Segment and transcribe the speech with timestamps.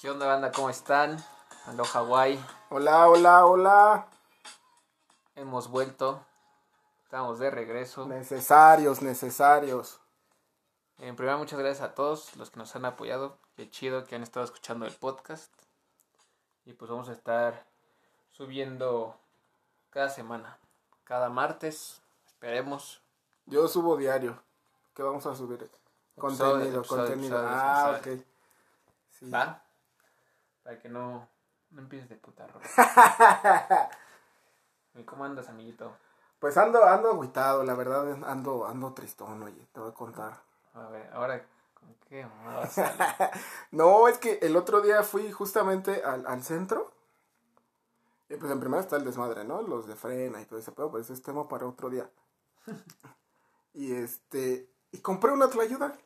[0.00, 0.50] ¿Qué onda, banda?
[0.50, 1.22] ¿Cómo están?
[1.66, 2.42] Alo Hawái.
[2.70, 4.06] Hola, hola, hola.
[5.36, 6.24] Hemos vuelto.
[7.04, 8.06] Estamos de regreso.
[8.06, 10.00] Necesarios, necesarios.
[10.96, 13.36] En primer, muchas gracias a todos los que nos han apoyado.
[13.56, 15.52] Qué chido que han estado escuchando el podcast.
[16.64, 17.66] Y pues vamos a estar
[18.30, 19.14] subiendo
[19.90, 20.56] cada semana.
[21.04, 22.00] Cada martes.
[22.26, 23.02] Esperemos.
[23.44, 24.42] Yo subo diario.
[24.94, 25.70] ¿Qué vamos a subir?
[26.16, 27.38] Contenido, episodio, contenido.
[27.38, 28.08] episodio, ah, ok.
[29.10, 29.28] Sí.
[29.28, 29.62] ¿Va?
[30.70, 31.28] Para que no,
[31.72, 32.64] no empieces de puta rola.
[34.94, 35.96] ¿Y cómo andas, amiguito?
[36.38, 40.40] Pues ando, ando agüitado, la verdad, ando, ando tristón, oye, te voy a contar.
[40.74, 41.44] A ver, ahora,
[41.74, 42.24] ¿con qué
[42.70, 43.30] salir?
[43.72, 46.92] No, es que el otro día fui justamente al, al centro.
[48.28, 49.62] Y pues en primera está el desmadre, ¿no?
[49.62, 52.08] Los de frena y todo ese pedo, pues ese es tema para otro día.
[53.74, 55.98] y este, y compré una tlayuda.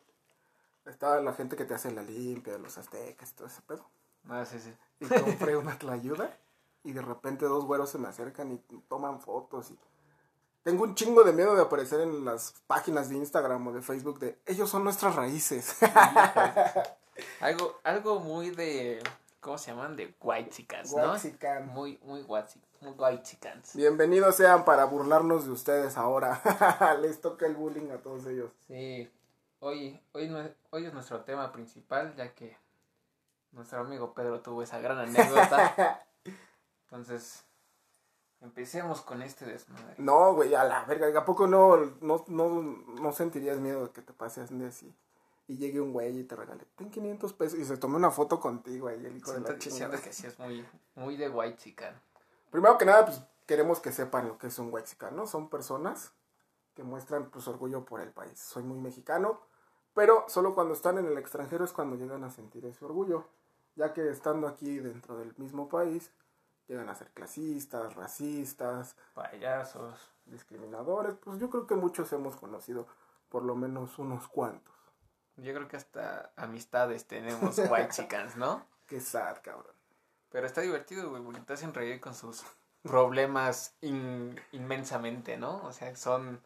[0.86, 3.84] Estaba la gente que te hace la limpia, los aztecas y todo ese pedo.
[4.28, 4.72] Ah, sí, sí.
[5.00, 6.36] Y compré una tlayuda.
[6.82, 8.58] Y de repente dos güeros se me acercan y
[8.88, 9.70] toman fotos.
[9.70, 9.78] Y...
[10.62, 14.18] Tengo un chingo de miedo de aparecer en las páginas de Instagram o de Facebook
[14.18, 15.76] de ellos son nuestras raíces.
[17.40, 19.00] Algo, algo muy de,
[19.38, 19.94] ¿cómo se llaman?
[19.94, 21.04] De white chicas, ¿no?
[21.04, 21.68] Guaxican.
[21.68, 22.48] Muy, muy white,
[22.80, 23.76] muy white chicans.
[23.76, 26.40] Bienvenidos sean para burlarnos de ustedes ahora.
[27.00, 28.50] Les toca el bullying a todos ellos.
[28.66, 29.08] Sí,
[29.60, 30.28] hoy, hoy,
[30.70, 32.56] hoy es nuestro tema principal, ya que
[33.54, 36.04] nuestro amigo Pedro tuvo esa gran anécdota.
[36.84, 37.44] Entonces,
[38.40, 39.94] empecemos con este desmadre.
[39.98, 41.18] No, güey, a la verga.
[41.18, 44.94] ¿A poco no, no, no, no sentirías miedo de que te pase así?
[45.46, 48.40] Y llegue un güey y te regale, ten 500 pesos y se tome una foto
[48.40, 49.90] contigo ahí, el hijo de Siento, la que- chingada.
[49.98, 52.00] siento que sí es muy, muy de white chican.
[52.50, 55.26] Primero que nada, pues queremos que sepan lo que es un Wexican, ¿no?
[55.26, 56.12] Son personas
[56.74, 58.40] que muestran pues orgullo por el país.
[58.40, 59.38] Soy muy mexicano,
[59.92, 63.26] pero solo cuando están en el extranjero es cuando llegan a sentir ese orgullo,
[63.76, 66.10] ya que estando aquí dentro del mismo país,
[66.66, 70.12] llegan a ser clasistas, racistas, Payasos.
[70.24, 72.86] discriminadores, pues yo creo que muchos hemos conocido
[73.28, 74.74] por lo menos unos cuantos.
[75.36, 78.64] Yo creo que hasta amistades tenemos white chicans, ¿no?
[78.86, 79.74] Qué sad, cabrón.
[80.30, 82.44] Pero está divertido, güey, porque te hacen reír con sus
[82.82, 85.62] problemas in- inmensamente, ¿no?
[85.64, 86.40] O sea, son...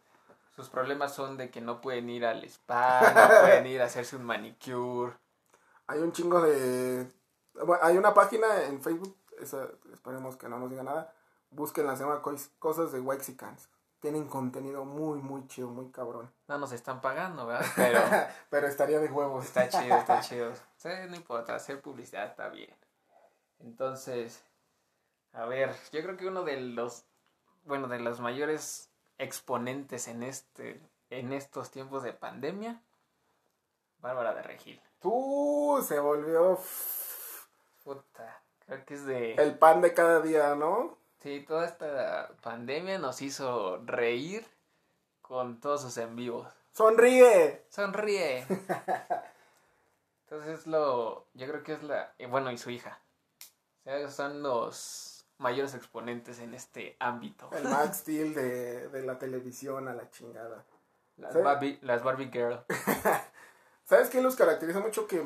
[0.55, 4.15] Sus problemas son de que no pueden ir al spa, no pueden ir a hacerse
[4.17, 5.13] un manicure.
[5.87, 7.09] Hay un chingo de...
[7.53, 11.13] bueno, hay una página en Facebook, esa, esperemos que no nos diga nada.
[11.51, 12.21] Búsquenla, se llama
[12.59, 13.69] Cosas de Wexicans.
[13.99, 16.31] Tienen contenido muy, muy chido, muy cabrón.
[16.47, 17.65] No nos están pagando, ¿verdad?
[17.75, 18.01] Pero
[18.49, 19.45] Pero estaría de huevos.
[19.45, 20.53] está chido, está chido.
[20.77, 22.73] Sí, no importa, hacer publicidad está bien.
[23.59, 24.41] Entonces,
[25.33, 27.03] a ver, yo creo que uno de los,
[27.65, 32.81] bueno, de los mayores exponentes en este, en estos tiempos de pandemia,
[33.99, 34.81] Bárbara de Regil.
[34.99, 36.57] Tú se volvió
[37.83, 39.33] Puta, creo que es de...
[39.35, 40.97] el pan de cada día, ¿no?
[41.21, 44.45] Sí, toda esta pandemia nos hizo reír
[45.21, 46.47] con todos sus en vivos.
[46.71, 47.65] ¡Sonríe!
[47.69, 48.45] Sonríe.
[50.23, 52.99] Entonces lo, yo creo que es la, y bueno, y su hija.
[53.81, 57.49] O sea, son los mayores exponentes en este ámbito.
[57.53, 60.63] El Max Steel de, de la televisión a la chingada.
[61.17, 61.39] Las Sí.
[61.39, 62.63] Barbie, las Barbie Girl.
[63.85, 65.07] ¿Sabes qué los caracteriza mucho?
[65.07, 65.21] Que,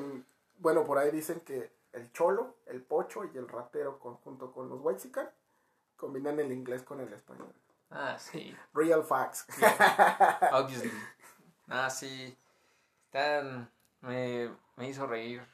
[0.58, 4.70] bueno, por ahí dicen que el cholo, el pocho y el ratero con- junto con
[4.70, 5.30] los Wexican
[5.98, 7.54] combinan el inglés con el español.
[7.90, 8.56] Ah, sí.
[8.74, 9.46] Real facts.
[10.52, 10.92] Obviously.
[11.70, 12.38] Ah, sí.
[13.12, 13.70] Tan,
[14.02, 15.46] me, me hizo reír.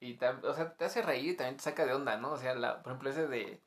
[0.00, 2.32] Y tam- o sea, te hace reír y también te saca de onda, ¿no?
[2.32, 3.60] O sea, la, por ejemplo, ese de.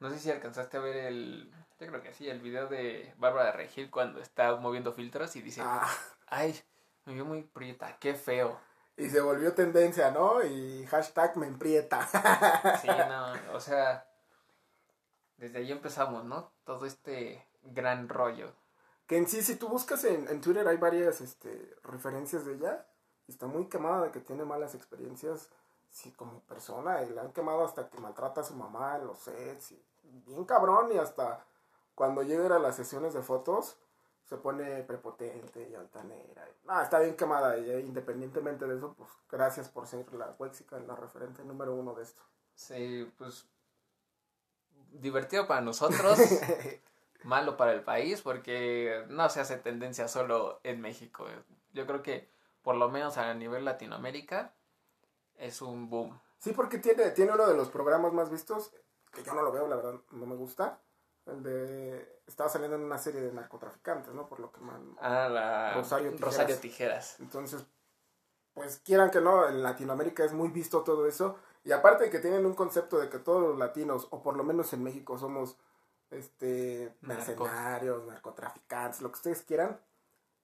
[0.00, 1.52] No sé si alcanzaste a ver el.
[1.78, 5.42] Yo creo que sí, el video de Bárbara de Regil cuando está moviendo filtros y
[5.42, 5.88] dice: Ah,
[6.26, 6.60] Ay,
[7.06, 8.60] me vio muy prieta, qué feo.
[9.00, 10.44] Y se volvió tendencia, ¿no?
[10.44, 12.06] Y hashtag me emprieta.
[12.82, 14.06] Sí, no, o sea,
[15.38, 16.52] desde ahí empezamos, ¿no?
[16.64, 18.52] Todo este gran rollo.
[19.06, 22.86] que en sí, si tú buscas en, en Twitter, hay varias este, referencias de ella.
[23.26, 25.48] Y está muy quemada de que tiene malas experiencias
[25.90, 27.02] sí, como persona.
[27.02, 29.72] Y la han quemado hasta que maltrata a su mamá en los sets.
[29.72, 29.82] Y
[30.26, 30.92] bien cabrón.
[30.92, 31.44] Y hasta
[31.94, 33.78] cuando llega a las sesiones de fotos,
[34.30, 36.48] se pone prepotente y altanera.
[36.68, 37.80] Ah, está bien quemada ella.
[37.80, 42.22] Independientemente de eso, pues gracias por ser la Wexica, la referente número uno de esto.
[42.54, 43.48] Sí, pues
[44.92, 46.16] divertido para nosotros,
[47.24, 51.26] malo para el país porque no se hace tendencia solo en México.
[51.72, 52.30] Yo creo que
[52.62, 54.54] por lo menos a nivel Latinoamérica
[55.34, 56.20] es un boom.
[56.38, 58.72] Sí, porque tiene, tiene uno de los programas más vistos,
[59.10, 60.80] que yo no lo veo, la verdad, no me gusta.
[61.26, 62.20] El de.
[62.26, 64.28] Estaba saliendo en una serie de narcotraficantes, ¿no?
[64.28, 64.96] Por lo que man.
[65.00, 66.32] Ah, la Rosario Tijeras.
[66.32, 67.20] Rosario Tijeras.
[67.20, 67.64] Entonces,
[68.54, 71.36] pues quieran que no, en Latinoamérica es muy visto todo eso.
[71.64, 74.44] Y aparte de que tienen un concepto de que todos los latinos, o por lo
[74.44, 75.56] menos en México, somos
[76.10, 79.78] este mercenarios, narcotraficantes, lo que ustedes quieran,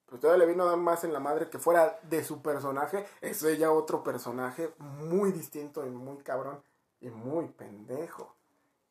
[0.05, 3.05] pues todavía le vino a dar más en la madre que fuera de su personaje,
[3.21, 6.63] es ella otro personaje muy distinto y muy cabrón
[7.01, 8.35] y muy pendejo.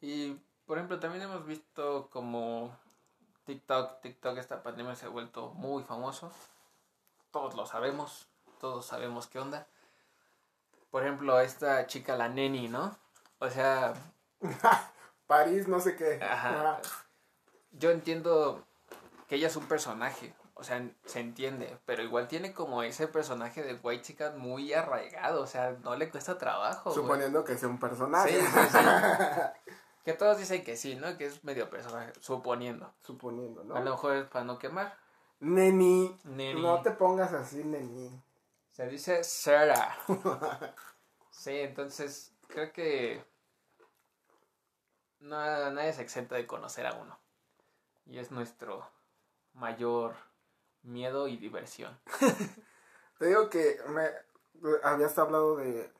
[0.00, 2.76] Y por ejemplo, también hemos visto como
[3.44, 6.32] TikTok, TikTok esta pandemia se ha vuelto muy famoso.
[7.30, 8.28] Todos lo sabemos,
[8.60, 9.66] todos sabemos qué onda.
[10.90, 12.96] Por ejemplo, esta chica, la Neni, ¿no?
[13.38, 13.94] O sea...
[15.26, 16.22] París, no sé qué.
[16.22, 16.80] Ajá.
[17.72, 18.64] Yo entiendo
[19.28, 23.62] que ella es un personaje, o sea, se entiende, pero igual tiene como ese personaje
[23.62, 26.92] de White Chicken muy arraigado, o sea, no le cuesta trabajo.
[26.92, 28.40] Suponiendo que sea un personaje.
[28.40, 28.46] Sí,
[30.06, 31.18] que todos dicen que sí, ¿no?
[31.18, 32.94] Que es medio personaje, suponiendo.
[33.02, 33.74] Suponiendo, ¿no?
[33.74, 34.96] A lo mejor es para no quemar.
[35.40, 36.16] Neni.
[36.24, 38.22] No te pongas así, neni.
[38.70, 39.98] Se dice Sarah.
[41.30, 43.24] sí, entonces creo que
[45.18, 45.38] no,
[45.72, 47.18] nadie es exento de conocer a uno.
[48.04, 48.88] Y es nuestro
[49.54, 50.14] mayor
[50.84, 51.98] miedo y diversión.
[53.18, 54.08] Te digo que me
[54.84, 55.92] habías hablado de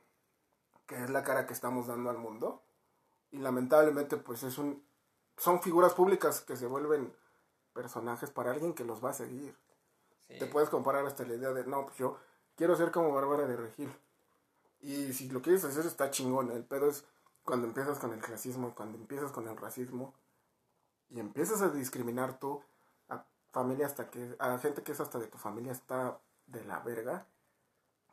[0.87, 2.63] que es la cara que estamos dando al mundo.
[3.31, 4.85] Y lamentablemente, pues es un.
[5.37, 7.15] Son figuras públicas que se vuelven
[7.73, 9.55] personajes para alguien que los va a seguir.
[10.29, 12.19] Te puedes comparar hasta la idea de, no, pues yo
[12.57, 13.95] quiero ser como Bárbara de Regil.
[14.81, 16.51] Y si lo quieres hacer está chingón.
[16.51, 17.05] El pedo es
[17.45, 20.15] cuando empiezas con el clasismo, cuando empiezas con el racismo
[21.11, 22.63] y empiezas a discriminar tú
[23.09, 26.81] a familia hasta que a gente que es hasta de tu familia está de la
[26.81, 27.27] verga.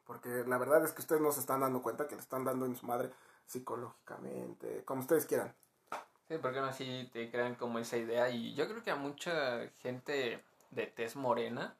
[0.05, 2.65] Porque la verdad es que ustedes no se están dando cuenta que le están dando
[2.65, 3.11] en su madre
[3.45, 5.53] psicológicamente, como ustedes quieran.
[6.27, 9.67] Sí, porque no así te crean como esa idea y yo creo que a mucha
[9.79, 11.75] gente de tez morena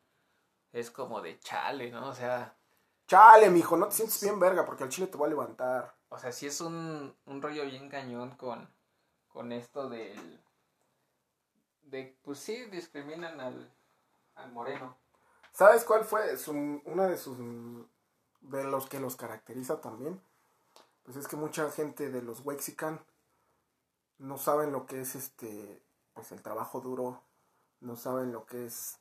[0.74, 2.10] es como de chale, ¿no?
[2.10, 2.56] O sea...
[3.08, 5.96] Chale, mijo, no te sientes bien verga porque el chile te va a levantar.
[6.10, 8.68] O sea, sí es un, un rollo bien cañón con,
[9.30, 10.42] con esto del...
[11.84, 13.72] De, pues sí, discriminan al,
[14.36, 14.96] al moreno.
[15.52, 17.38] ¿Sabes cuál fue su, una de sus...
[18.42, 20.20] de los que los caracteriza también?
[21.04, 23.00] Pues es que mucha gente de los Wexican
[24.18, 25.84] no saben lo que es este,
[26.14, 27.22] pues el trabajo duro,
[27.82, 29.00] no saben lo que es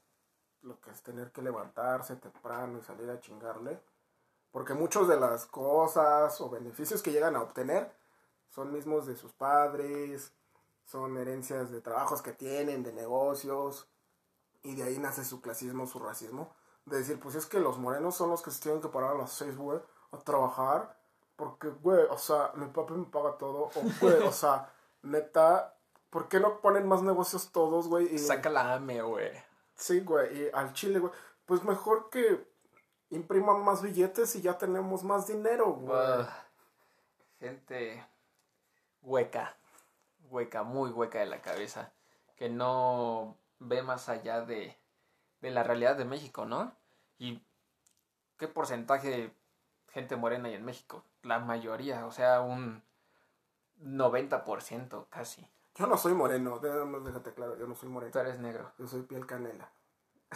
[0.62, 3.81] lo que es tener que levantarse temprano y salir a chingarle.
[4.50, 7.93] Porque muchas de las cosas o beneficios que llegan a obtener
[8.48, 10.32] son mismos de sus padres,
[10.84, 13.88] son herencias de trabajos que tienen, de negocios,
[14.62, 16.55] y de ahí nace su clasismo, su racismo.
[16.84, 19.19] De decir, pues es que los morenos son los que se tienen que parar a
[19.19, 20.98] las seis, güey, a trabajar,
[21.37, 25.76] porque, güey, o sea, mi papá me paga todo, o, güey, o sea, neta,
[26.11, 28.19] ¿por qué no ponen más negocios todos, güey?
[28.19, 29.31] Saca la AME, güey.
[29.75, 31.12] Sí, güey, y al chile, güey.
[31.46, 32.46] Pues mejor que
[33.11, 36.26] impriman más billetes y ya tenemos más dinero, güey.
[37.40, 38.06] gente
[39.02, 39.56] hueca,
[40.31, 41.93] hueca, muy hueca de la cabeza,
[42.37, 44.76] que no ve más allá de,
[45.40, 46.73] de la realidad de México, ¿no?
[47.19, 47.43] Y
[48.38, 49.34] qué porcentaje de
[49.88, 51.05] gente morena hay en México.
[51.22, 52.82] La mayoría, o sea, un
[53.80, 55.46] 90% casi.
[55.74, 58.12] Yo no soy moreno, déjate claro, yo no soy moreno.
[58.12, 58.72] Tú eres negro.
[58.78, 59.70] Yo soy piel canela.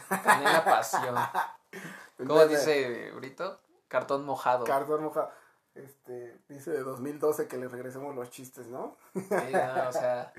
[0.09, 1.15] Canela pasión.
[2.17, 3.61] ¿Cómo dice Brito?
[3.89, 4.65] Cartón mojado.
[4.65, 5.31] Cartón mojado.
[5.75, 8.97] Este, dice de 2012 que le regresemos los chistes, ¿no?
[9.13, 10.33] Sí, o sea,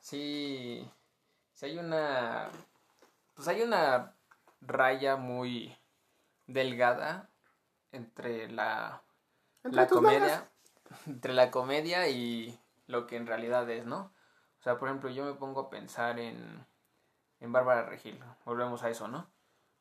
[0.00, 0.90] sí,
[1.52, 2.50] sí hay una,
[3.34, 4.16] pues hay una
[4.60, 5.78] raya muy
[6.48, 7.30] delgada
[7.92, 9.03] entre la,
[9.64, 10.50] la comedia,
[11.06, 14.12] entre la comedia y lo que en realidad es, ¿no?
[14.60, 16.66] O sea, por ejemplo, yo me pongo a pensar en,
[17.40, 19.28] en Bárbara Regil, volvemos a eso, ¿no?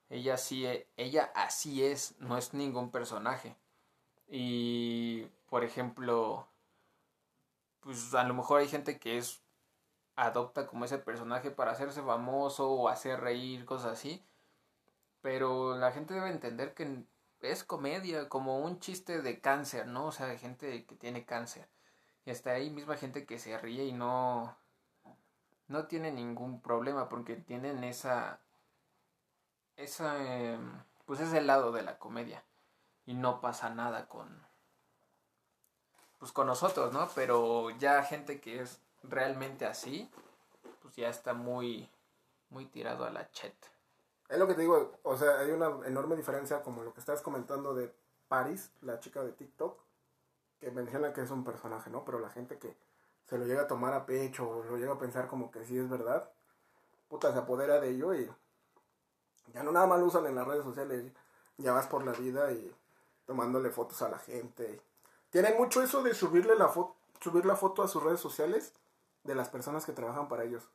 [0.10, 3.56] Ella sí, ella así es, no es ningún personaje.
[4.28, 6.48] Y, por ejemplo,
[7.80, 9.42] pues a lo mejor hay gente que es
[10.16, 14.24] adopta como ese personaje para hacerse famoso o hacer reír, cosas así.
[15.22, 17.06] Pero la gente debe entender que
[17.44, 20.08] es comedia, como un chiste de cáncer, ¿no?
[20.08, 21.68] O sea, de gente que tiene cáncer.
[22.26, 24.56] Y hasta ahí misma gente que se ríe y no,
[25.68, 28.40] no tiene ningún problema porque tienen esa,
[29.76, 32.44] esa, em, pues ese lado de la comedia.
[33.06, 34.46] Y no pasa nada con,
[36.20, 37.10] pues con nosotros, ¿no?
[37.16, 40.10] Pero ya gente que es realmente así,
[40.82, 41.90] pues ya está muy,
[42.50, 43.73] muy tirado a la chet.
[44.34, 47.22] Es lo que te digo, o sea, hay una enorme diferencia como lo que estás
[47.22, 47.94] comentando de
[48.28, 49.80] Paris, la chica de TikTok,
[50.60, 52.04] que menciona que es un personaje, ¿no?
[52.04, 52.76] Pero la gente que
[53.28, 55.78] se lo llega a tomar a pecho o lo llega a pensar como que sí
[55.78, 56.32] es verdad,
[57.10, 58.28] puta, se apodera de ello y
[59.54, 61.12] ya no nada más lo usan en las redes sociales,
[61.58, 62.76] ya vas por la vida y
[63.28, 64.82] tomándole fotos a la gente,
[65.30, 68.74] Tienen mucho eso de subirle la foto, subir la foto a sus redes sociales
[69.26, 70.68] de las personas que trabajan para ellos.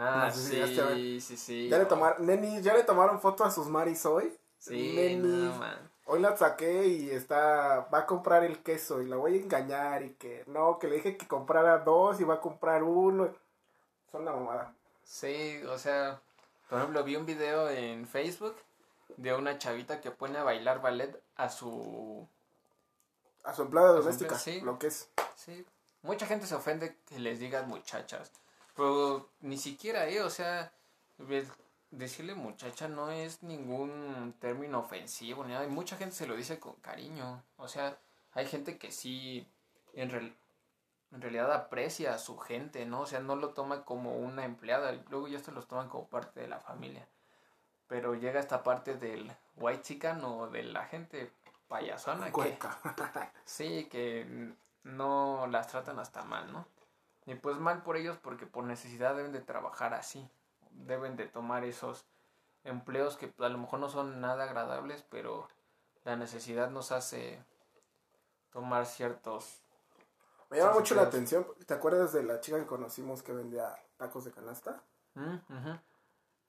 [0.00, 1.68] Ah, No sé si sí, sí, sí.
[1.68, 4.32] Ya le tomaron, Neni, ya le tomaron foto a sus maris hoy.
[4.58, 5.76] Sí, Neni, no, man.
[6.06, 10.02] hoy la saqué y está, va a comprar el queso y la voy a engañar
[10.04, 13.34] y que no, que le dije que comprara dos y va a comprar uno.
[14.12, 14.72] Son la mamada.
[15.04, 16.20] Sí, o sea,
[16.68, 18.54] por ejemplo, vi un video en Facebook
[19.16, 22.26] de una chavita que pone a bailar ballet a su...
[23.44, 24.60] A su empleada doméstica, sí.
[24.60, 25.08] lo que es.
[25.34, 25.64] Sí,
[26.02, 28.30] mucha gente se ofende que les digan muchachas,
[28.78, 30.22] pero ni siquiera, ¿eh?
[30.22, 30.72] O sea,
[31.90, 35.64] decirle muchacha no es ningún término ofensivo, ni nada.
[35.64, 37.42] y mucha gente se lo dice con cariño.
[37.56, 37.98] O sea,
[38.32, 39.46] hay gente que sí,
[39.94, 40.36] en, real-
[41.10, 43.00] en realidad aprecia a su gente, ¿no?
[43.00, 46.40] O sea, no lo toma como una empleada, luego ya se los toman como parte
[46.40, 47.08] de la familia.
[47.88, 51.32] Pero llega esta parte del white chican o de la gente
[51.68, 52.78] payasona que, Cueca.
[53.44, 54.54] Sí, que
[54.84, 56.66] no las tratan hasta mal, ¿no?
[57.28, 60.26] Y pues mal por ellos porque por necesidad deben de trabajar así.
[60.70, 62.06] Deben de tomar esos
[62.64, 65.46] empleos que a lo mejor no son nada agradables, pero
[66.04, 67.44] la necesidad nos hace
[68.50, 69.60] tomar ciertos...
[70.48, 71.46] Me llama mucho la atención.
[71.66, 74.82] ¿Te acuerdas de la chica que conocimos que vendía tacos de canasta?
[75.12, 75.36] Mm,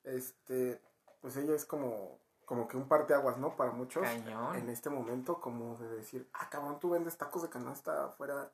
[0.05, 0.81] Este,
[1.19, 3.57] pues ella es como, como que un parteaguas, ¿no?
[3.57, 4.03] Para muchos.
[4.03, 4.55] Cañón.
[4.55, 8.49] En este momento, como de decir, ah, cabrón, tú vendes tacos de canasta afuera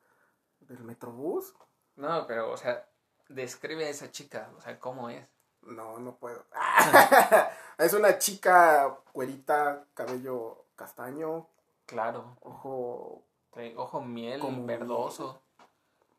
[0.58, 1.54] del Metrobús.
[1.96, 2.86] No, pero, o sea,
[3.28, 5.26] describe a esa chica, o sea, cómo es.
[5.62, 6.44] No, no puedo.
[7.78, 11.48] es una chica cuerita, cabello castaño,
[11.86, 13.22] Claro, ojo.
[13.76, 15.40] ojo miel, Como- verdoso.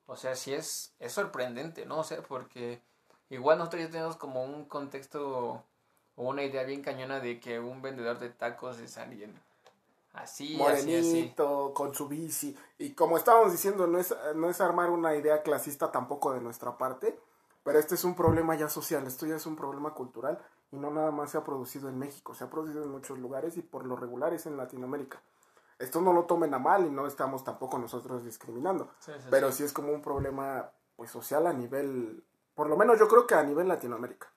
[0.05, 1.99] O sea, sí es, es sorprendente, ¿no?
[1.99, 2.81] O sea, porque
[3.29, 5.63] igual nosotros ya tenemos como un contexto
[6.15, 9.37] o una idea bien cañona de que un vendedor de tacos es alguien
[10.17, 11.23] así, así, así.
[11.23, 12.57] morenito, con su bici.
[12.77, 16.77] Y como estábamos diciendo, no es, no es armar una idea clasista tampoco de nuestra
[16.77, 17.19] parte,
[17.63, 20.39] pero este es un problema ya social, esto ya es un problema cultural
[20.71, 23.57] y no nada más se ha producido en México, se ha producido en muchos lugares
[23.57, 25.21] y por lo regular es en Latinoamérica.
[25.79, 29.51] Esto no lo tomen a mal y no estamos tampoco nosotros discriminando, Sí, sí, pero
[29.51, 29.57] sí.
[29.59, 32.23] sí es como un problema pues social a nivel,
[32.55, 34.27] por lo menos yo creo que a nivel Latinoamérica,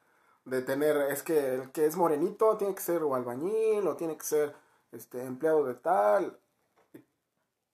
[0.44, 4.16] de tener, es que el que es morenito tiene que ser o albañil o tiene
[4.16, 4.54] que ser
[4.92, 6.38] este empleado de tal.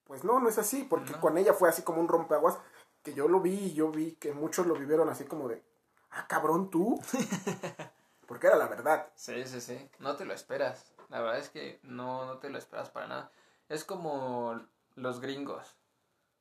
[0.04, 1.20] Pues no, no es así, porque No.
[1.20, 2.58] con ella fue así como un rompeaguas,
[3.02, 5.64] que yo lo vi y yo vi que muchos lo vivieron así como de,
[6.10, 7.00] ah, cabrón, tú.
[8.26, 9.08] porque era la verdad.
[9.14, 9.90] Sí, sí, sí.
[9.98, 10.92] No te lo esperas.
[11.08, 13.32] La verdad es que no, no te lo esperas para nada.
[13.68, 14.60] Es como
[14.94, 15.76] los gringos.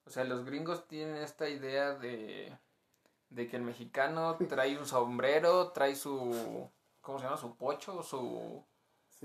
[0.06, 2.56] O sea, los gringos tienen esta idea de,
[3.30, 6.70] de que el mexicano trae un sombrero, trae su,
[7.02, 7.38] ¿cómo se llama?
[7.38, 8.64] Su pocho, su...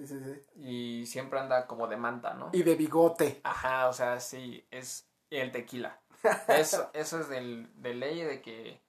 [0.00, 0.42] Sí, sí, sí.
[0.56, 2.48] Y siempre anda como de manta, ¿no?
[2.52, 3.40] Y de bigote.
[3.44, 6.00] Ajá, o sea, sí, es el tequila.
[6.48, 8.80] Eso, eso es del, de ley de que...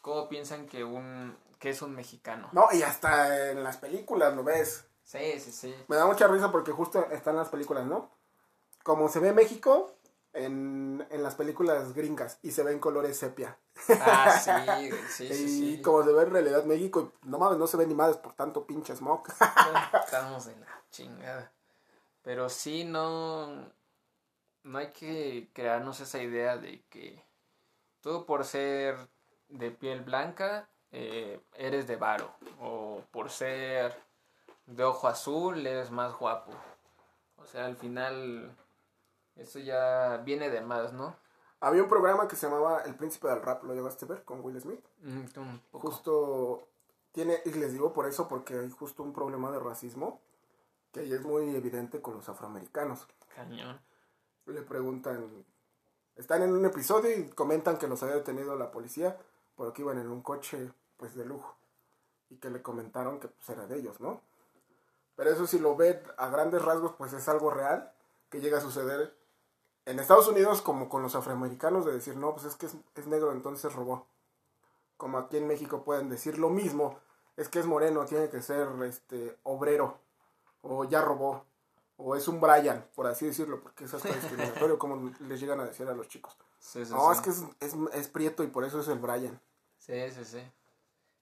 [0.00, 2.48] ¿Cómo piensan que un que es un mexicano?
[2.52, 4.86] No, y hasta en las películas lo ves.
[5.02, 5.74] Sí, sí, sí.
[5.88, 8.10] Me da mucha risa porque justo están las películas, ¿no?
[8.82, 9.95] Como se ve México
[10.36, 13.58] en, en las películas gringas y se ve en colores sepia.
[14.00, 15.82] Ah, sí, sí, sí, y sí.
[15.82, 18.66] como se ve en realidad México, no mames, no se ve ni madres por tanto
[18.66, 19.22] pinche smog.
[20.04, 21.52] Estamos en la chingada.
[22.22, 23.74] Pero sí, no.
[24.64, 27.24] No hay que crearnos esa idea de que
[28.00, 28.96] tú por ser
[29.48, 32.34] de piel blanca eh, eres de varo.
[32.60, 33.96] O por ser
[34.66, 36.52] de ojo azul eres más guapo.
[37.36, 38.54] O sea, al final.
[39.36, 41.16] Eso ya viene de más, ¿no?
[41.60, 44.24] Había un programa que se llamaba El Príncipe del Rap, ¿lo llegaste a ver?
[44.24, 44.84] Con Will Smith.
[45.02, 45.88] Mm, un poco.
[45.88, 46.68] Justo
[47.12, 50.20] tiene, y les digo por eso, porque hay justo un problema de racismo
[50.92, 53.06] que ahí es muy evidente con los afroamericanos.
[53.34, 53.78] Cañón.
[54.46, 55.44] le preguntan,
[56.14, 59.18] están en un episodio y comentan que los había detenido la policía
[59.56, 61.54] porque iban en un coche pues de lujo
[62.30, 64.22] y que le comentaron que pues era de ellos, ¿no?
[65.16, 67.92] Pero eso si lo ven a grandes rasgos pues es algo real
[68.30, 69.14] que llega a suceder
[69.86, 73.06] en Estados Unidos como con los afroamericanos de decir, no, pues es que es, es
[73.06, 74.06] negro entonces robó.
[74.96, 76.98] Como aquí en México pueden decir lo mismo,
[77.36, 79.98] es que es moreno, tiene que ser este obrero
[80.62, 81.44] o ya robó
[81.98, 85.66] o es un Brian, por así decirlo, porque es hasta discriminatorio como les llegan a
[85.66, 86.36] decir a los chicos.
[86.58, 87.12] Sí, sí, No, sí.
[87.12, 89.40] es que es, es, es prieto y por eso es el Brian.
[89.78, 90.42] Sí, sí, sí.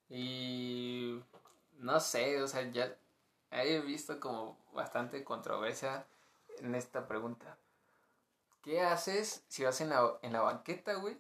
[0.09, 1.23] Y
[1.79, 2.97] no sé, o sea, ya
[3.51, 6.07] he visto como bastante controversia
[6.59, 7.59] en esta pregunta.
[8.65, 11.19] ¿Qué haces si vas en la, en la banqueta, güey?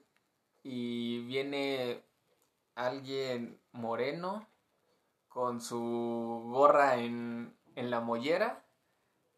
[0.64, 2.04] Y viene
[2.76, 4.48] alguien moreno
[5.28, 5.78] con su
[6.52, 8.64] gorra en, en la mollera.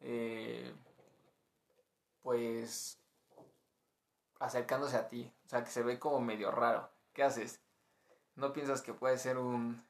[0.00, 0.74] eh,
[2.22, 2.98] pues
[4.40, 5.32] acercándose a ti.
[5.46, 6.90] O sea, que se ve como medio raro.
[7.12, 7.60] ¿Qué haces?
[8.36, 9.84] ¿No piensas que puede ser un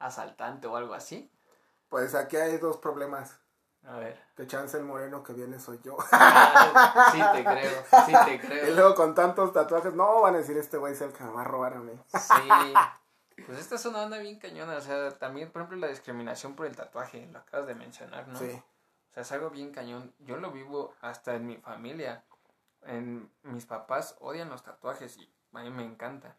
[0.00, 1.30] asaltante o algo así?
[1.90, 3.40] Pues aquí hay dos problemas.
[3.84, 4.22] A ver.
[4.36, 5.96] Que chance el moreno que viene soy yo.
[6.12, 8.74] Ah, sí te creo, sí te y creo.
[8.74, 11.40] luego con tantos tatuajes, no van a decir este güey es el que me va
[11.42, 11.92] a robar a mí.
[12.12, 12.74] Sí.
[13.46, 14.76] Pues esta es una onda bien cañona.
[14.76, 17.24] O sea, también, por ejemplo, la discriminación por el tatuaje.
[17.32, 18.36] Lo acabas de mencionar, ¿no?
[18.36, 18.50] Sí.
[18.50, 20.12] O sea, es algo bien cañón.
[20.18, 22.24] Yo lo vivo hasta en mi familia.
[22.82, 26.34] En mis papás odian los tatuajes y a mí me encanta.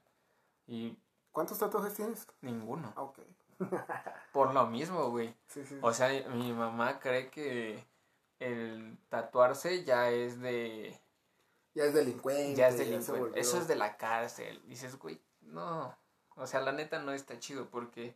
[0.68, 1.00] Y
[1.32, 2.28] ¿Cuántos tatuajes tienes?
[2.42, 2.92] ninguno.
[2.98, 3.20] Ah, ok.
[4.34, 5.34] Por lo mismo, güey.
[5.48, 5.78] Sí, sí.
[5.82, 7.84] O sea, mi mamá cree que
[8.40, 11.00] el tatuarse ya es de...
[11.76, 12.56] Ya es delincuente.
[12.56, 13.40] Ya es delincuente.
[13.40, 14.62] Eso es de la cárcel.
[14.68, 15.96] Dices, güey, no.
[16.36, 18.16] O sea, la neta no está chido porque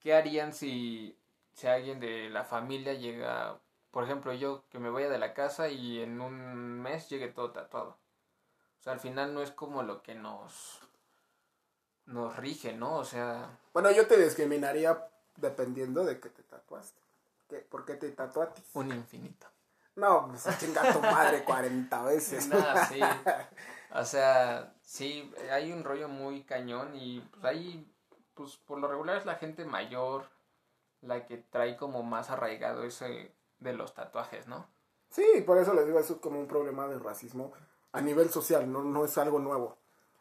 [0.00, 1.16] ¿qué harían si,
[1.52, 5.68] si alguien de la familia llega, por ejemplo, yo que me vaya de la casa
[5.68, 7.98] y en un mes llegue todo tatuado?
[8.80, 10.80] O sea, al final no es como lo que nos
[12.10, 12.96] nos rige, ¿no?
[12.96, 17.00] O sea, Bueno, yo te discriminaría dependiendo de que te tatuaste.
[17.48, 17.56] ¿Qué?
[17.58, 18.62] ¿Por qué te tatuaste?
[18.74, 19.46] un infinito.
[19.96, 22.48] No, pues chinga tu madre 40 veces.
[22.48, 23.00] Nada, sí.
[23.92, 27.92] O sea, sí, hay un rollo muy cañón y pues ahí,
[28.34, 30.26] pues por lo regular es la gente mayor
[31.02, 34.68] la que trae como más arraigado ese de los tatuajes, ¿no?
[35.10, 37.52] Sí, por eso les digo, eso es como un problema de racismo
[37.92, 39.76] a nivel social, no, no es algo nuevo.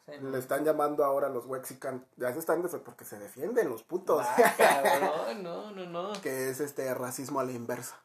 [0.09, 0.17] Sí.
[0.21, 4.53] Le están llamando ahora los Wexican, ya se están porque se defienden los putos, Ah,
[4.57, 6.21] cabrón, no, no, no.
[6.21, 7.95] que es este racismo a la inversa.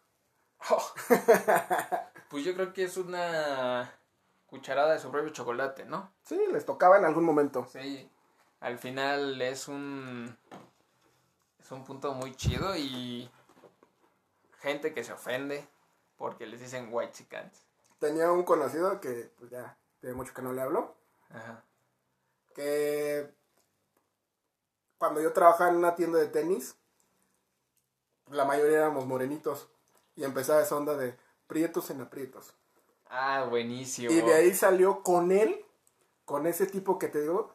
[2.31, 3.93] Pues yo creo que es una
[4.47, 6.11] cucharada de su propio chocolate, ¿no?
[6.25, 7.65] Sí, les tocaba en algún momento.
[7.71, 8.11] Sí,
[8.59, 10.37] al final es un
[11.61, 13.31] es un punto muy chido y
[14.59, 15.69] gente que se ofende
[16.17, 17.67] porque les dicen white chickens.
[18.01, 20.95] Tenía un conocido que, pues ya, tiene mucho que no le hablo,
[21.31, 21.63] Ajá.
[22.55, 23.31] Que
[24.99, 26.77] cuando yo trabajaba en una tienda de tenis,
[28.31, 29.69] la mayoría éramos morenitos.
[30.17, 32.55] Y empezaba esa onda de prietos en aprietos.
[33.11, 34.11] Ah, buenísimo.
[34.13, 35.65] Y de ahí salió con él,
[36.25, 37.55] con ese tipo que te digo,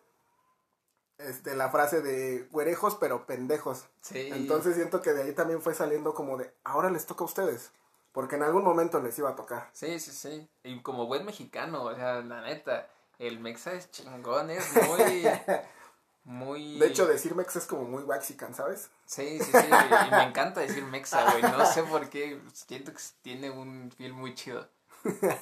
[1.18, 3.86] este, la frase de güerejos pero pendejos.
[4.02, 4.30] Sí.
[4.32, 7.72] Entonces siento que de ahí también fue saliendo como de, ahora les toca a ustedes.
[8.12, 9.70] Porque en algún momento les iba a tocar.
[9.72, 10.50] Sí, sí, sí.
[10.64, 12.88] Y como buen mexicano, o sea, la neta,
[13.20, 15.30] el mexa es chingón, es muy...
[16.24, 16.80] muy...
[16.80, 18.90] De hecho, decir mex es como muy waxican, ¿sabes?
[19.06, 19.68] Sí, sí, sí.
[19.68, 21.44] Y me encanta decir mexa, güey.
[21.44, 22.42] No sé por qué.
[22.54, 24.68] Siento que tiene un feel muy chido.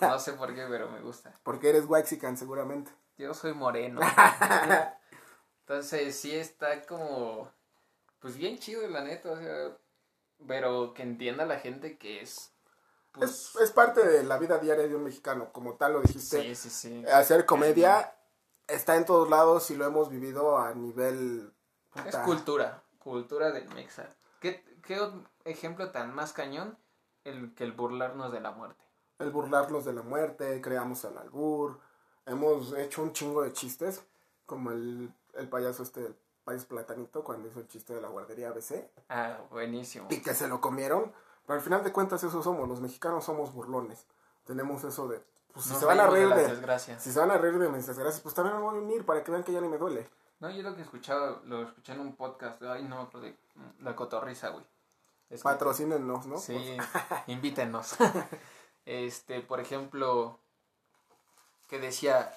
[0.02, 1.34] No sé por qué, pero me gusta.
[1.44, 2.92] Porque eres waxican seguramente.
[3.18, 4.02] Yo soy moreno.
[5.62, 7.52] Entonces sí está como,
[8.20, 9.78] pues bien chido la neta, o sea,
[10.48, 12.54] pero que entienda la gente que es,
[13.18, 16.42] pues, Es, es parte de la vida diaria de un mexicano, como tal lo dijiste.
[16.42, 17.06] sí, sí, sí.
[17.12, 18.16] Hacer comedia
[18.68, 21.54] está en todos lados y lo hemos vivido a nivel...
[22.06, 24.08] Es cultura, cultura del mexa.
[24.40, 25.00] ¿Qué, qué
[25.46, 26.78] ejemplo tan más cañón
[27.24, 28.84] el que el burlarnos de la muerte?
[29.20, 31.80] el burlarnos de la muerte, creamos el albur,
[32.28, 34.04] hemos hecho un chingo de chistes,
[34.46, 38.50] como el, el payaso este, el país platanito, cuando hizo el chiste de la guardería
[38.50, 40.06] ABC, Ah, buenísimo.
[40.12, 41.12] y que se lo comieron,
[41.48, 44.06] pero al final de cuentas eso somos, los mexicanos somos burlones,
[44.46, 45.20] tenemos eso de,
[45.54, 47.02] pues si Nos se van a de reír de, desgracias.
[47.02, 49.24] si se van a reír de mis desgracias, pues también me voy a unir para
[49.24, 50.08] que vean que ya ni me duele.
[50.40, 53.36] No, yo lo que escuchaba, lo escuché en un podcast, ay, no me acuerdo de
[53.80, 54.64] la cotorriza, güey.
[55.32, 56.38] Es que- Patrocínenos, ¿no?
[56.38, 56.78] Sí,
[57.28, 57.96] invítenos.
[58.86, 60.38] Este, por ejemplo,
[61.68, 62.32] que decía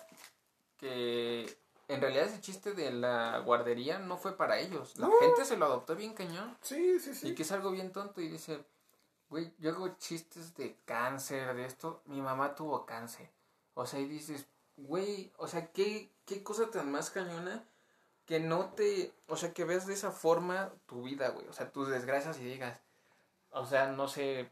[0.78, 1.56] que
[1.88, 4.96] en realidad ese chiste de la guardería no fue para ellos.
[4.98, 5.12] La No.
[5.20, 6.56] gente se lo adoptó bien cañón.
[6.62, 7.28] sí, sí, sí.
[7.28, 8.64] Y que es algo bien tonto y dice,
[9.30, 13.30] güey, yo hago chistes de cáncer, de esto, mi mamá tuvo cáncer.
[13.74, 17.64] O sea, y dices, güey, o sea, ¿qué, qué cosa tan más cañona
[18.26, 21.46] que no te, o sea, que veas de esa forma tu vida, güey.
[21.48, 22.78] O sea, tus desgracias y digas,
[23.50, 24.50] o sea, no sé,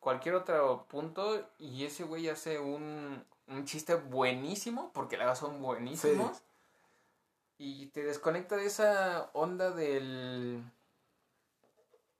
[0.00, 5.60] cualquier otro punto y ese güey hace un, un chiste buenísimo, porque la verdad son
[5.60, 6.42] buenísimos.
[7.58, 10.64] Y te desconecta de esa onda del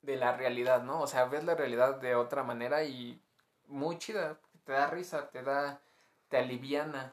[0.02, 1.00] de la realidad, ¿no?
[1.00, 3.20] O sea, ves la realidad de otra manera y
[3.66, 5.80] muy chida, te da risa, te da
[6.32, 7.12] te aliviana.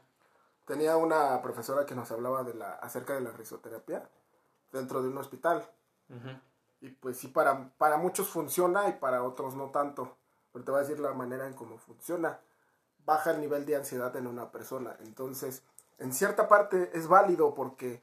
[0.66, 4.10] Tenía una profesora que nos hablaba de la, acerca de la risoterapia
[4.72, 5.70] dentro de un hospital.
[6.80, 10.16] Y pues sí, para, para muchos funciona y para otros no tanto.
[10.54, 12.40] Pero te voy a decir la manera en cómo funciona.
[13.06, 14.96] Baja el nivel de ansiedad en una persona.
[15.02, 15.64] Entonces,
[15.98, 18.02] en cierta parte es válido porque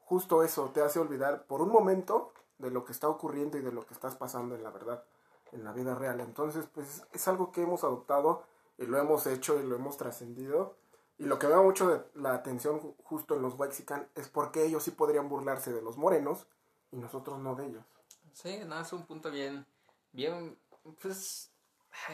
[0.00, 3.72] justo eso te hace olvidar por un momento de lo que está ocurriendo y de
[3.72, 5.04] lo que estás pasando en la verdad,
[5.52, 6.20] en la vida real.
[6.20, 8.44] Entonces, pues es algo que hemos adoptado
[8.78, 10.76] y lo hemos hecho y lo hemos trascendido.
[11.18, 14.28] Y lo que me da mucho de la atención ju- justo en los Waxican es
[14.28, 16.46] porque ellos sí podrían burlarse de los morenos
[16.90, 17.84] y nosotros no de ellos.
[18.32, 19.66] Sí, no, es un punto bien,
[20.12, 20.58] bien,
[21.02, 21.50] pues,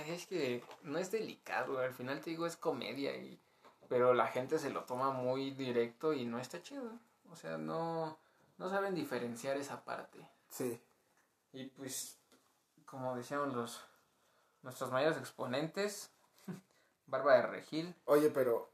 [0.07, 3.41] es que no es delicado, al final te digo es comedia, y,
[3.89, 6.91] pero la gente se lo toma muy directo y no está chido,
[7.31, 8.19] o sea, no,
[8.59, 10.19] no saben diferenciar esa parte.
[10.49, 10.81] Sí.
[11.53, 12.19] Y pues,
[12.85, 13.83] como decíamos los,
[14.63, 16.11] nuestros mayores exponentes,
[17.07, 18.69] Barba de Regil, Oye, pero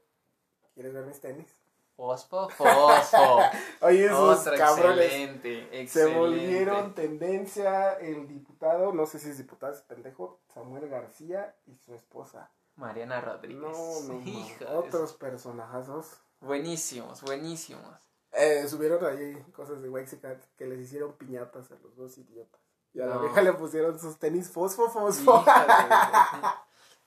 [0.73, 1.47] ¿quieres ver mis tenis?
[1.95, 3.39] Fosfo, Fosfo,
[3.81, 9.73] Oye, esos otra cabrones excelente, se volvieron tendencia el diputado, no sé si es diputado,
[9.73, 12.49] es pendejo, Samuel García y su esposa.
[12.75, 13.61] Mariana Rodríguez.
[13.61, 14.21] No, no,
[14.71, 14.79] no.
[14.79, 16.17] Otros personajazos.
[16.41, 18.12] Buenísimos, buenísimos.
[18.33, 22.59] Eh, subieron ahí cosas de Waxicat que les hicieron piñatas a los dos idiotas.
[22.93, 25.43] Y a la vieja le pusieron sus tenis fosfo, fosfo.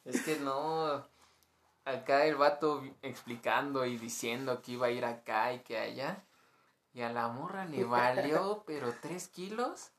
[0.04, 1.04] Es que no.
[1.84, 6.24] Acá el vato explicando y diciendo que iba a ir acá y que allá.
[6.92, 9.90] Y a la morra le valió, pero tres kilos.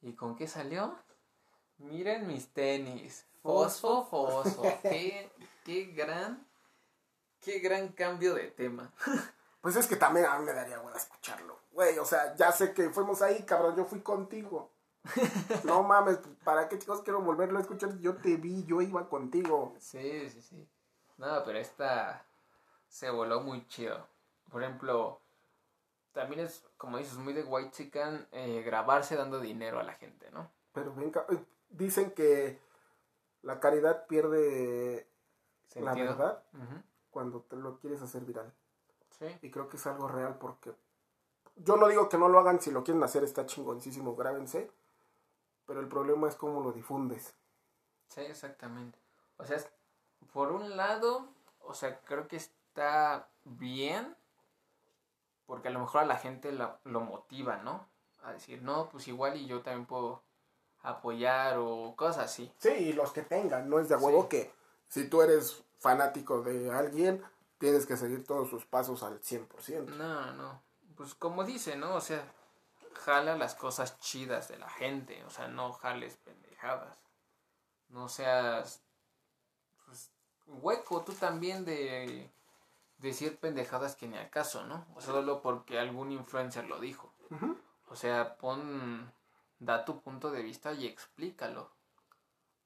[0.00, 0.96] ¿Y con qué salió?
[1.78, 3.26] Miren mis tenis.
[3.42, 4.62] Fosfo, fosfo.
[4.82, 5.30] Qué,
[5.64, 6.46] qué gran.
[7.40, 8.92] Qué gran cambio de tema.
[9.68, 11.58] Pues es que también a mí me daría buena escucharlo.
[11.72, 14.72] Güey, o sea, ya sé que fuimos ahí, cabrón, yo fui contigo.
[15.64, 17.98] No mames, ¿para qué chicos quiero volverlo a escuchar?
[17.98, 19.74] Yo te vi, yo iba contigo.
[19.78, 20.66] Sí, sí, sí.
[21.18, 22.24] No, pero esta
[22.88, 24.06] se voló muy chido.
[24.50, 25.20] Por ejemplo,
[26.12, 28.26] también es, como dices, muy de White Chicken
[28.64, 30.50] grabarse dando dinero a la gente, ¿no?
[30.72, 32.58] Pero bien, ca- eh, dicen que
[33.42, 35.06] la caridad pierde
[35.74, 36.42] la verdad
[37.10, 38.50] cuando te lo quieres hacer viral.
[39.18, 39.26] Sí.
[39.42, 40.72] Y creo que es algo real porque
[41.56, 44.70] yo no digo que no lo hagan, si lo quieren hacer está chingoncísimo, grábense.
[45.66, 47.34] Pero el problema es cómo lo difundes.
[48.08, 48.98] Sí, exactamente.
[49.36, 49.58] O sea,
[50.32, 51.26] por un lado,
[51.64, 54.16] o sea, creo que está bien,
[55.46, 57.86] porque a lo mejor a la gente la- lo motiva, ¿no?
[58.22, 60.22] A decir, no, pues igual y yo también puedo
[60.82, 62.52] apoyar o cosas así.
[62.58, 64.28] Sí, y los que tengan, no es de huevo Sí.
[64.28, 64.52] que
[64.88, 67.22] si tú eres fanático de alguien,
[67.58, 69.86] tienes que seguir todos sus pasos al 100%.
[69.96, 70.62] No, no.
[70.96, 71.94] Pues como dice, ¿no?
[71.94, 72.24] O sea,
[72.94, 75.24] jala las cosas chidas de la gente.
[75.24, 76.96] O sea, no jales pendejadas.
[77.88, 78.82] No seas.
[79.86, 80.10] Pues,
[80.46, 82.30] hueco tú también de
[82.98, 84.86] decir pendejadas que ni acaso, ¿no?
[84.94, 87.12] O sea, solo porque algún influencer lo dijo.
[87.88, 89.12] O sea, pon.
[89.60, 91.72] Da tu punto de vista y explícalo.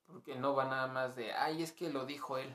[0.06, 2.54] Porque no va nada más de, ay, es que lo dijo él.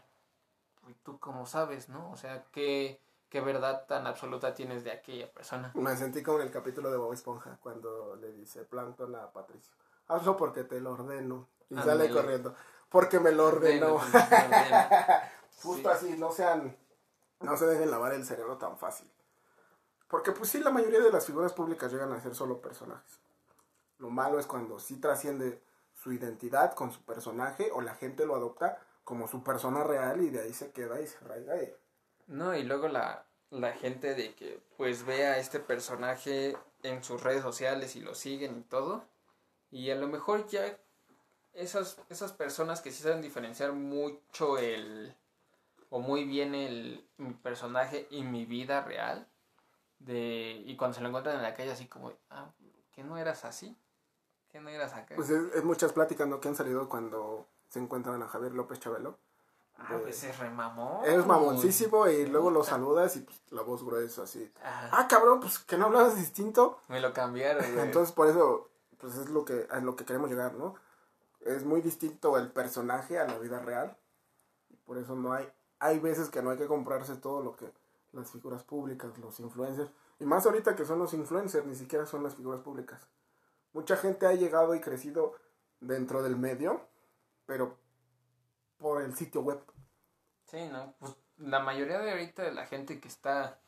[0.88, 2.12] ¿Y tú cómo sabes, no?
[2.12, 5.72] O sea, ¿qué, qué verdad tan absoluta tienes de aquella persona?
[5.76, 9.74] Me sentí como en el capítulo de Bob Esponja cuando le dice Plankton a Patricio.
[10.08, 11.48] Hazlo porque te lo ordeno.
[11.70, 12.12] Y sale Ándale.
[12.14, 12.56] corriendo.
[12.90, 13.96] Porque me lo ordenó.
[13.96, 14.78] Ordeno, pues, ordeno.
[15.62, 15.96] Justo Sí.
[15.96, 16.78] así, no sean,
[17.42, 19.12] no se dejen lavar el cerebro tan fácil.
[20.08, 23.20] Porque pues sí, la mayoría de las figuras públicas llegan a ser solo personajes.
[23.98, 25.62] Lo malo es cuando sí trasciende
[25.94, 30.30] su identidad con su personaje o la gente lo adopta como su persona real y
[30.30, 31.56] de ahí se queda y se arraiga.
[31.64, 31.74] y-
[32.28, 37.24] No, y luego la, la gente de que pues ve a este personaje en sus
[37.24, 39.06] redes sociales y lo siguen y todo.
[39.72, 40.78] Y a lo mejor ya
[41.54, 45.16] esas, esas personas que sí saben diferenciar mucho el
[45.90, 49.26] o muy bien el mi personaje y mi vida real
[50.00, 52.52] de y cuando se lo encuentran en la calle así como ah
[52.92, 53.74] que no eras así
[54.52, 56.42] que no eras acá Pues es, es muchas pláticas ¿no?
[56.42, 59.18] que han salido cuando se encuentran a Javier López Chabelo.
[59.78, 64.24] ah pues es remamón Es mamoncísimo y luego lo saludas y pues, la voz gruesa
[64.24, 64.52] así.
[64.64, 64.90] Ajá.
[64.92, 66.80] Ah, cabrón, pues que no hablabas distinto.
[66.88, 67.86] me lo cambiaron güey.
[67.86, 70.76] Entonces por eso, pues es lo que, a lo que queremos llegar, ¿no?
[71.42, 73.98] Es muy distinto el personaje a la vida real.
[74.70, 75.48] Y por eso no hay,
[75.80, 77.72] hay veces que no hay que comprarse todo lo que
[78.14, 82.24] las figuras públicas, los influencers, y más ahorita que son los influencers, ni siquiera son
[82.24, 83.08] las figuras públicas.
[83.74, 85.36] Mucha gente ha llegado y crecido
[85.80, 86.82] dentro del medio,
[87.48, 87.76] pero
[88.78, 89.60] por el sitio web.
[90.46, 90.94] Sí, ¿no?
[91.00, 93.60] Pues la mayoría de ahorita de la gente que está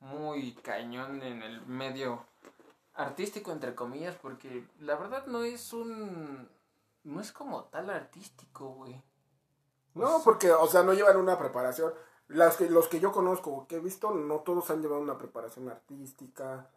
[0.00, 2.26] muy cañón en el medio
[2.94, 6.48] artístico, entre comillas, porque la verdad no es un...
[7.04, 8.94] No es como tal artístico, güey.
[9.94, 11.92] No, Pues- porque, o sea, no llevan una preparación.
[12.28, 15.68] Las que, los que yo conozco, que he visto, no todos han llevado una preparación
[15.68, 16.70] artística,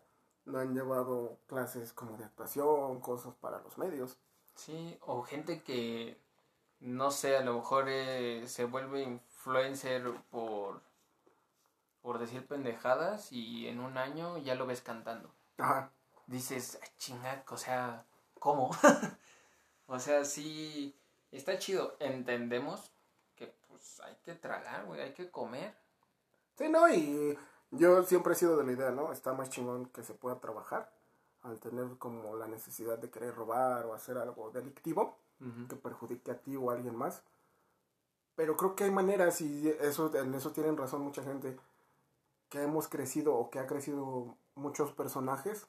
[0.45, 4.17] no han llevado clases como de actuación, cosas para los medios.
[4.58, 6.17] Sí, o gente que,
[6.80, 10.82] no sé, a lo mejor eh, se vuelve influencer por,
[12.02, 15.30] por decir pendejadas y en un año ya lo ves cantando.
[15.60, 15.91] Ajá.
[16.28, 18.06] dices, "Ay, chinga, o sea,
[18.39, 18.72] ¿cómo?
[19.88, 20.96] o sea, sí,
[21.32, 22.91] está chido, entendemos
[23.36, 25.74] que pues hay que tragar, güey, hay que comer.
[26.58, 27.38] Sí, no, y
[27.72, 29.12] yo siempre he sido de la idea, ¿no?
[29.12, 30.91] Está más chingón que se pueda trabajar
[31.43, 35.17] al tener como la necesidad de querer robar o hacer algo delictivo
[35.69, 37.21] que perjudique a ti o a alguien más.
[38.36, 41.58] Pero creo que hay maneras y eso en eso tienen razón mucha gente
[42.50, 45.67] que hemos crecido o que ha crecido muchos personajes,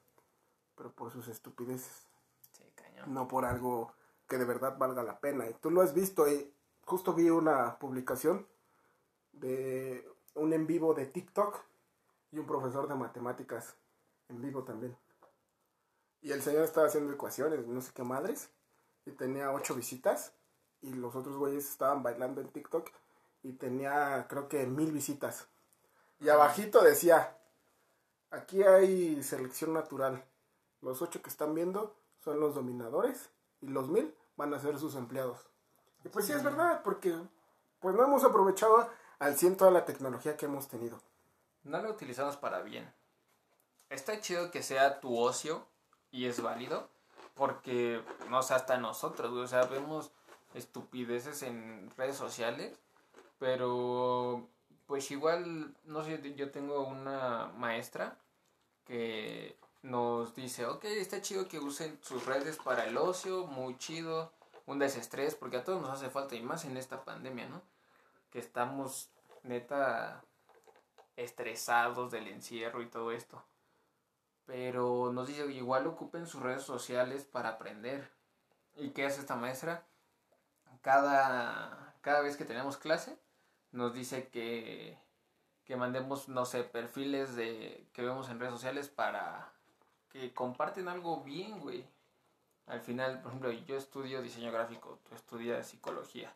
[0.77, 2.07] pero por sus estupideces,
[2.53, 3.13] Sí, cañón.
[3.13, 3.93] no por algo
[4.29, 5.49] que de verdad valga la pena.
[5.49, 6.51] Y tú lo has visto y
[6.87, 8.47] justo vi una publicación
[9.33, 11.59] de un en vivo de TikTok
[12.33, 13.75] y un profesor de matemáticas
[14.29, 14.97] en vivo también.
[16.21, 18.51] Y el señor estaba haciendo ecuaciones, no sé qué madres,
[19.07, 20.33] y tenía ocho visitas,
[20.81, 22.91] y los otros güeyes estaban bailando en TikTok,
[23.43, 25.47] y tenía creo que mil visitas.
[26.21, 27.39] Y abajito decía,
[28.31, 30.25] aquí hay selección natural.
[30.81, 34.95] Los ocho que están viendo son los dominadores, y los mil van a ser sus
[34.95, 35.47] empleados.
[36.05, 37.15] Y pues sí es verdad, porque
[37.81, 41.01] pues no hemos aprovechado al 100 toda la tecnología que hemos tenido.
[41.65, 42.93] No lo utilizamos para bien.
[43.91, 45.67] Está chido que sea tu ocio
[46.11, 46.89] y es válido
[47.35, 50.11] porque, no sé, hasta nosotros, o sea, vemos
[50.55, 52.77] estupideces en redes sociales,
[53.39, 54.49] pero
[54.87, 58.19] pues igual, no sé, yo tengo una maestra
[58.87, 64.33] que nos dice, ok, está chido que usen sus redes para el ocio, muy chido,
[64.67, 67.63] un desestrés, porque a todos nos hace falta, y más en esta pandemia, ¿no?
[68.31, 69.11] Que estamos
[69.43, 70.25] neta
[71.17, 73.43] estresados del encierro y todo esto.
[74.49, 78.11] Pero nos dice, igual ocupen sus redes sociales para aprender.
[78.77, 79.87] ¿Y qué hace esta maestra?
[80.81, 83.19] Cada, cada vez que tenemos clase,
[83.73, 84.99] nos dice que,
[85.67, 89.53] que mandemos, no sé, perfiles de que vemos en redes sociales para
[90.09, 91.85] que comparten algo bien, güey.
[92.65, 96.35] Al final, por ejemplo, yo estudio diseño gráfico, tú estudias psicología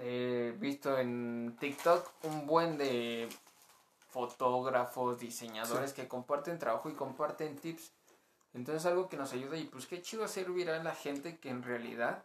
[0.00, 3.28] he visto en TikTok un buen de
[4.10, 7.92] fotógrafos, diseñadores que comparten trabajo y comparten tips.
[8.52, 11.50] Entonces algo que nos ayuda y pues qué chido hacer viral a la gente que
[11.50, 12.24] en realidad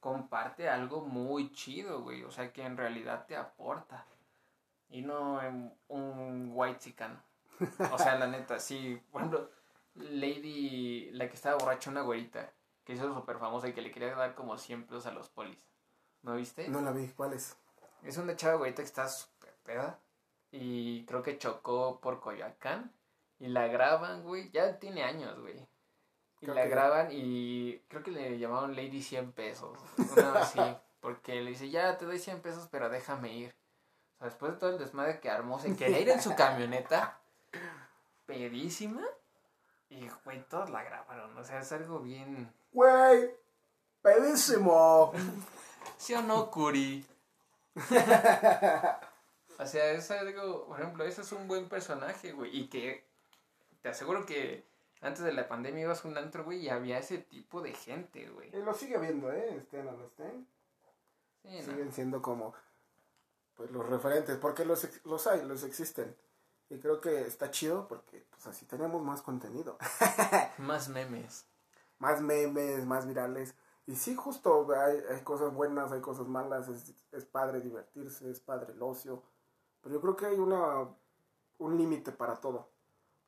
[0.00, 2.24] comparte algo muy chido, güey.
[2.24, 4.06] O sea, que en realidad te aporta.
[4.88, 7.20] Y no en un white chican.
[7.92, 9.02] O sea, la neta, sí.
[9.10, 9.50] Por ejemplo,
[9.96, 12.52] Lady, la que estaba borracha, una güerita,
[12.84, 15.58] que hizo súper famosa y que le quería dar como 100 pesos a los polis.
[16.22, 16.68] ¿No viste?
[16.68, 17.56] No la vi, ¿cuál es?
[18.02, 19.98] Es una chava güeyita que está súper peda.
[20.58, 22.92] Y creo que chocó por Coyoacán.
[23.38, 24.50] Y la graban, güey.
[24.50, 25.58] Ya tiene años, güey.
[26.40, 29.78] Y Creo la que- graban y creo que le llamaron Lady 100 pesos.
[30.16, 30.60] Una así.
[31.00, 33.54] Porque le dice, ya te doy 100 pesos, pero déjame ir.
[34.14, 37.20] O sea, después de todo el desmadre que armó, se quería ir en su camioneta.
[38.24, 39.02] Pedísima.
[39.88, 41.36] Y, güey, todos la grabaron.
[41.38, 42.52] O sea, es algo bien...
[42.72, 43.30] Güey,
[44.02, 45.12] pedísimo.
[45.98, 47.06] ¿Sí o no, Curi?
[49.58, 52.56] O sea, es algo, por ejemplo, ese es un buen personaje, güey.
[52.56, 53.06] Y que
[53.82, 54.66] te aseguro que
[55.00, 58.28] antes de la pandemia ibas a un antro, güey, y había ese tipo de gente,
[58.28, 58.50] güey.
[58.54, 59.56] Y lo sigue viendo, ¿eh?
[59.56, 60.46] Estén o no estén.
[61.42, 61.62] Sí, no.
[61.62, 62.54] Siguen siendo como
[63.56, 66.14] pues los referentes, porque los, los hay, los existen.
[66.68, 69.78] Y creo que está chido porque pues así tenemos más contenido.
[70.58, 71.46] Más memes.
[71.98, 73.54] más memes, más virales.
[73.86, 78.40] Y sí, justo hay, hay cosas buenas, hay cosas malas, es, es padre divertirse, es
[78.40, 79.22] padre el ocio.
[79.82, 80.88] Pero yo creo que hay una
[81.58, 82.68] un límite para todo.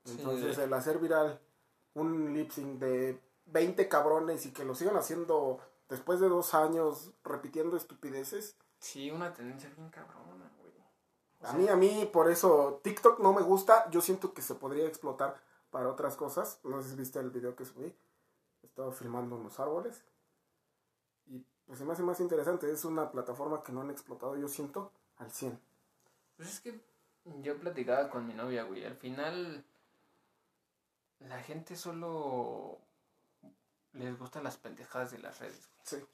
[0.05, 0.17] Sí.
[0.19, 1.41] Entonces el hacer viral
[1.95, 5.59] un lip sync de 20 cabrones y que lo sigan haciendo
[5.89, 8.57] después de dos años repitiendo estupideces.
[8.79, 10.73] Sí, una tendencia bien cabrona, güey.
[11.41, 13.89] O A sea, mí, a mí, por eso TikTok no me gusta.
[13.91, 16.61] Yo siento que se podría explotar para otras cosas.
[16.63, 17.95] No sé si viste el video que subí.
[18.63, 20.05] Estaba filmando unos árboles.
[21.27, 22.71] Y pues se me hace más interesante.
[22.71, 25.59] Es una plataforma que no han explotado, yo siento, al 100.
[26.39, 26.81] Pues es que
[27.43, 28.85] yo platicaba con mi novia, güey.
[28.85, 29.65] Al final,
[31.19, 32.79] la gente solo
[33.93, 35.81] les gustan las pendejadas de las redes, güey.
[35.83, 36.07] Sí.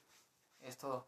[0.61, 1.07] Es todo.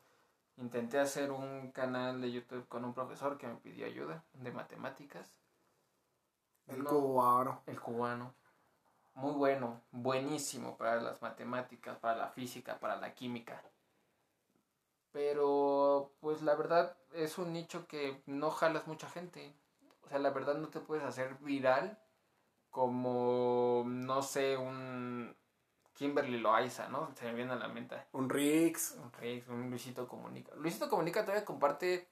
[0.57, 5.39] Intenté hacer un canal de YouTube con un profesor que me pidió ayuda de matemáticas.
[6.67, 7.63] El No, cubano.
[7.65, 8.35] el cubano.
[9.15, 13.63] Muy bueno, buenísimo para las matemáticas, para la física, para la química.
[15.17, 19.51] Pero, pues la verdad es un nicho que no jalas mucha gente.
[20.05, 21.97] O sea, la verdad no te puedes hacer viral
[22.69, 25.35] como, no sé, un
[25.95, 27.09] Kimberly Loaiza, ¿no?
[27.15, 27.95] Se me viene a la mente.
[28.11, 28.95] Un Rix.
[29.01, 30.53] Un Rex, un Luisito Comunica.
[30.53, 32.07] Luisito Comunica todavía comparte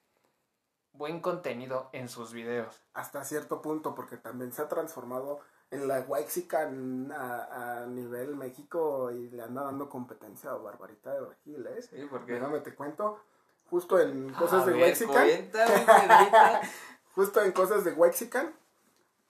[0.90, 2.82] buen contenido en sus videos.
[2.92, 5.38] Hasta cierto punto, porque también se ha transformado
[5.70, 11.20] en la Waxican a, a nivel México y le anda dando competencia a Barbarita de
[11.20, 11.82] Regil, ¿eh?
[11.82, 12.34] Sí, porque...
[12.34, 13.20] Déjame te cuento.
[13.68, 15.50] Justo en cosas A de Waxican.
[17.14, 18.54] justo en cosas de Wexican,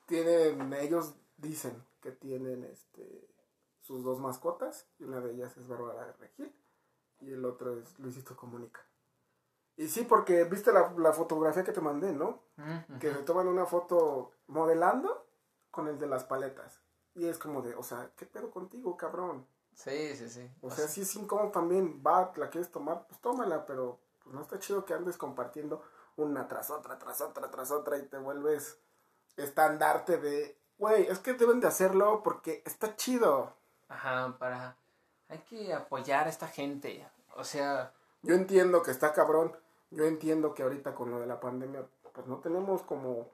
[0.04, 3.26] tienen, ellos dicen que tienen este
[3.80, 6.52] sus dos mascotas, y una de ellas es Bárbara Regil,
[7.20, 8.80] y el otro es Luisito Comunica.
[9.76, 12.42] Y sí, porque viste la, la fotografía que te mandé, ¿no?
[12.58, 12.98] Ujú.
[12.98, 15.25] Que se toman una foto modelando
[15.76, 16.80] con el de las paletas.
[17.14, 19.46] Y es como de, o sea, ¿qué pedo contigo, cabrón?
[19.74, 20.50] Sí, sí, sí.
[20.62, 24.40] O sea, si es incómodo también, va, la quieres tomar, pues tómala, pero pues no
[24.40, 25.82] está chido que andes compartiendo
[26.16, 28.80] una tras otra, tras otra, tras otra y te vuelves
[29.36, 33.54] estandarte de, güey, es que deben de hacerlo porque está chido.
[33.88, 34.78] Ajá, para...
[35.28, 37.06] Hay que apoyar a esta gente.
[37.34, 39.54] O sea, Yo entiendo que está cabrón,
[39.90, 43.30] yo entiendo que ahorita con lo de la pandemia, pues no tenemos como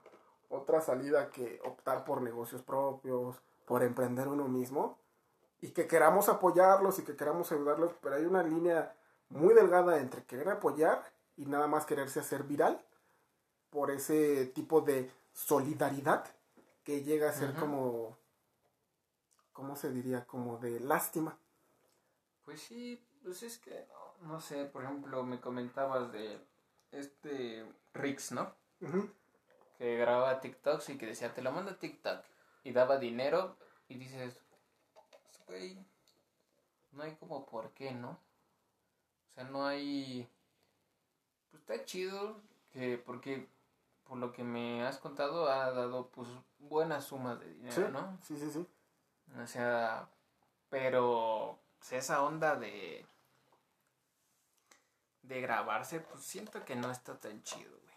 [0.53, 4.99] otra salida que optar por negocios propios, por emprender uno mismo,
[5.61, 8.95] y que queramos apoyarlos y que queramos ayudarlos, pero hay una línea
[9.29, 11.01] muy delgada entre querer apoyar
[11.37, 12.85] y nada más quererse hacer viral
[13.69, 16.25] por ese tipo de solidaridad
[16.83, 18.17] que llega a ser como,
[19.53, 20.25] ¿cómo se diría?
[20.25, 21.39] Como de lástima.
[22.43, 23.87] pues sí, pues es que,
[24.21, 26.39] no, no sé, por ejemplo, me comentabas de
[26.91, 28.53] este Rix, ¿no?
[28.81, 29.09] Ujú.
[29.83, 32.23] Que grababa TikToks y que decía, te lo mando a TikTok.
[32.63, 33.57] Y daba dinero
[33.89, 34.39] y dices,
[35.45, 35.77] güey,
[36.93, 38.11] no hay como por qué, ¿no?
[38.11, 40.25] O sea, no hay...
[41.51, 42.39] Pues está chido
[42.71, 43.49] que, porque
[44.05, 48.17] por lo que me has contado ha dado pues buenas sumas de dinero, Sí, ¿no?
[48.21, 48.65] sí, sí, sí.
[49.37, 50.07] O sea,
[50.69, 53.05] pero pues, esa onda de
[55.23, 57.92] de grabarse, pues siento que no está tan chido, güey.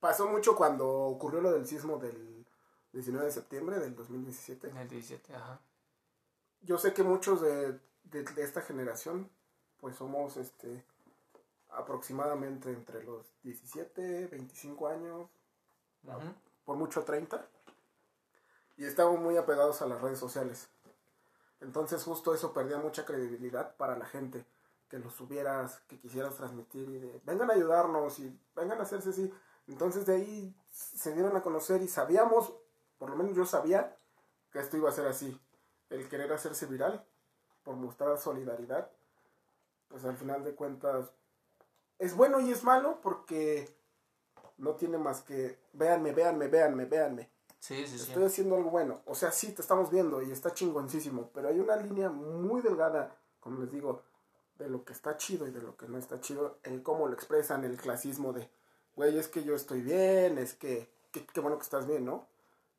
[0.00, 2.46] Pasó mucho cuando ocurrió lo del sismo del
[2.92, 4.68] 19 de septiembre del 2017.
[4.70, 5.60] En el 17, ajá.
[6.62, 9.30] Yo sé que muchos de, de- de esta generación,
[9.80, 10.84] pues somos este
[11.70, 15.28] aproximadamente entre los 17, 25 años,
[16.64, 17.46] por mucho 30,
[18.76, 20.68] y estamos muy apegados a las redes sociales.
[21.60, 24.44] Entonces justo eso perdía mucha credibilidad para la gente,
[24.88, 29.10] que lo subieras, que quisieras transmitir y de, vengan a ayudarnos y vengan a hacerse
[29.10, 29.32] así.
[29.66, 32.52] Entonces de ahí se dieron a conocer y sabíamos,
[32.98, 33.96] por lo menos yo sabía,
[34.52, 35.38] que esto iba a ser así.
[35.90, 37.04] El querer hacerse viral,
[37.62, 38.90] por mostrar solidaridad,
[39.88, 41.10] pues al final de cuentas
[41.98, 43.68] es bueno y es malo porque
[44.58, 47.30] no tiene más que véanme, véanme, véanme, véanme.
[47.58, 48.08] Sí, sí, sí.
[48.08, 49.02] Estoy haciendo algo bueno.
[49.04, 53.16] O sea, sí, te estamos viendo y está chingoncísimo, pero hay una línea muy delgada,
[53.38, 54.02] como les digo,
[54.58, 57.14] de lo que está chido y de lo que no está chido, en cómo lo
[57.14, 58.48] expresan, el clasismo de,
[59.00, 62.26] güey, es que yo estoy bien, es que, qué bueno que estás bien, ¿no?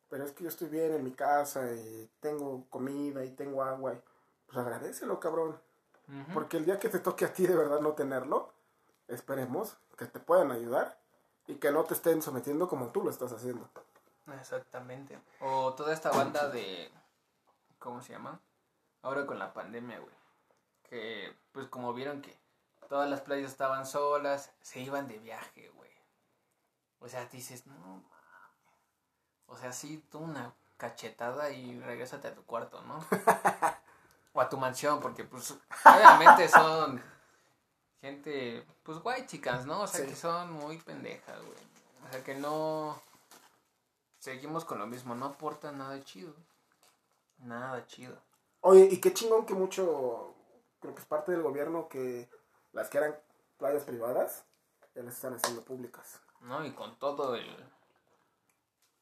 [0.07, 3.95] Pero es que yo estoy bien en mi casa y tengo comida y tengo agua.
[3.95, 4.01] Y,
[4.45, 5.59] pues agradecelo, cabrón.
[6.31, 8.53] Porque el día que te toque a ti de verdad no tenerlo,
[9.07, 10.99] esperemos que te puedan ayudar
[11.47, 13.67] y que no te estén sometiendo como tú lo estás haciendo.
[14.39, 15.17] Exactamente.
[15.39, 16.91] O toda esta banda de.
[17.79, 18.39] ¿Cómo se llama?
[19.01, 20.15] Ahora con la pandemia, güey.
[20.87, 22.37] Que, pues, como vieron que
[22.89, 25.90] todas las playas estaban solas, se iban de viaje, güey.
[27.01, 28.05] O sea, dices, no mames.
[29.47, 33.05] O sea, sí, tú una cachetada y regrésate a tu cuarto, ¿no?
[34.33, 35.51] o a tu mansión, porque, pues,
[35.83, 37.03] obviamente son
[37.99, 39.81] gente, pues, guay chicas, ¿no?
[39.81, 40.07] O sea, Sí.
[40.07, 41.57] que son muy pendejas, güey.
[42.07, 43.01] O sea, que no
[44.19, 46.33] seguimos con lo mismo, no aporta nada chido.
[47.39, 48.17] Nada chido.
[48.61, 50.35] Oye, y qué chingón que mucho,
[50.79, 52.29] creo que es parte del gobierno que
[52.71, 53.19] las que eran
[53.57, 54.45] playas privadas
[54.95, 56.20] ya las están haciendo públicas.
[56.41, 56.65] ¿No?
[56.65, 57.47] Y con todo el.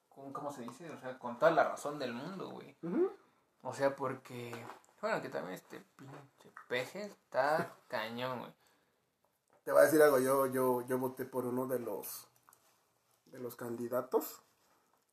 [0.10, 0.90] ¿Cómo se dice?
[0.90, 2.76] O sea, con toda la razón del mundo, güey.
[3.62, 4.54] O sea, porque.
[5.02, 8.54] Bueno, que también este pinche peje está cañón, güey.
[9.64, 12.28] Te voy a decir algo, yo, yo, yo voté por uno de los
[13.32, 14.42] de los candidatos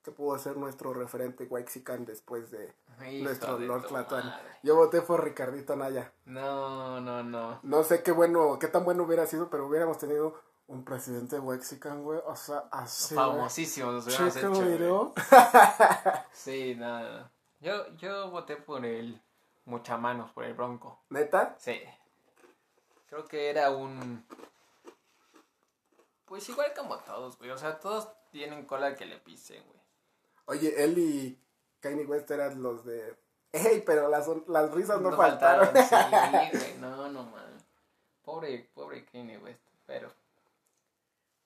[0.02, 2.72] que pudo ser nuestro referente Waxican después de
[3.10, 4.22] Hijo nuestro de Lord Platón.
[4.62, 6.12] Yo voté por Ricardito Anaya.
[6.24, 7.58] No, no, no.
[7.64, 12.02] No sé qué bueno, qué tan bueno hubiera sido, pero hubiéramos tenido un presidente Waxican,
[12.02, 12.20] güey.
[12.26, 13.14] O sea, así.
[13.14, 15.14] Famosísimo nos Checa, hecho.
[16.32, 17.30] Sí, nada.
[17.60, 19.20] Yo, yo voté por el
[19.64, 21.00] Muchamanos, por el Bronco.
[21.10, 21.56] ¿Neta?
[21.58, 21.80] Sí.
[23.08, 24.24] Creo que era un.
[26.24, 27.50] Pues igual como todos, güey.
[27.50, 29.80] O sea, todos tienen cola que le pisen, güey.
[30.46, 31.40] Oye, él y
[31.80, 33.16] Kanye West eran los de.
[33.52, 33.82] ¡Ey!
[33.86, 35.68] Pero las, las risas no, faltaron.
[35.68, 35.94] Sí,
[36.58, 36.78] güey.
[36.78, 37.56] No, no, man.
[38.22, 39.62] Pobre, pobre Kanye West.
[39.86, 40.12] Pero.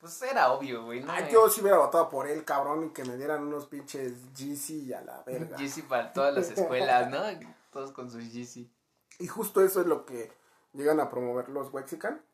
[0.00, 1.02] Pues era obvio, güey.
[1.02, 1.12] ¿no?
[1.12, 4.70] Ay, yo sí hubiera votado por él, cabrón, y que me dieran unos pinches GC
[4.70, 5.56] y a la verga.
[5.58, 7.22] Yeezy para todas las escuelas, ¿no?
[7.70, 8.70] Todos con sus Yeezy.
[9.18, 10.32] Y justo eso es lo que
[10.72, 12.24] llegan a promover los Wexican.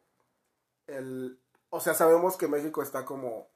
[0.86, 1.40] El,
[1.70, 3.48] o sea, sabemos que México está como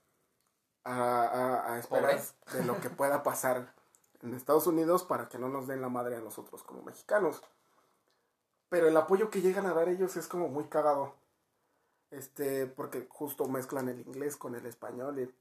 [0.82, 2.20] a, a, a esperar
[2.52, 3.72] de lo que pueda pasar
[4.22, 7.42] en Estados Unidos para que no nos den la madre a nosotros como mexicanos.
[8.68, 11.14] Pero el apoyo que llegan a dar ellos es como muy cagado.
[12.10, 15.34] Este, porque justo mezclan el inglés con el español y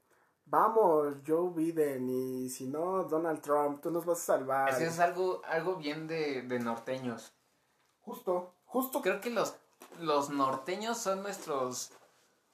[0.46, 4.70] vamos, Joe Biden y si no, Donald Trump, tú nos vas a salvar.
[4.70, 7.32] Es, es algo, algo bien de, de norteños.
[8.02, 9.02] Justo, justo.
[9.02, 9.56] Creo que los,
[10.00, 11.92] los norteños son nuestros...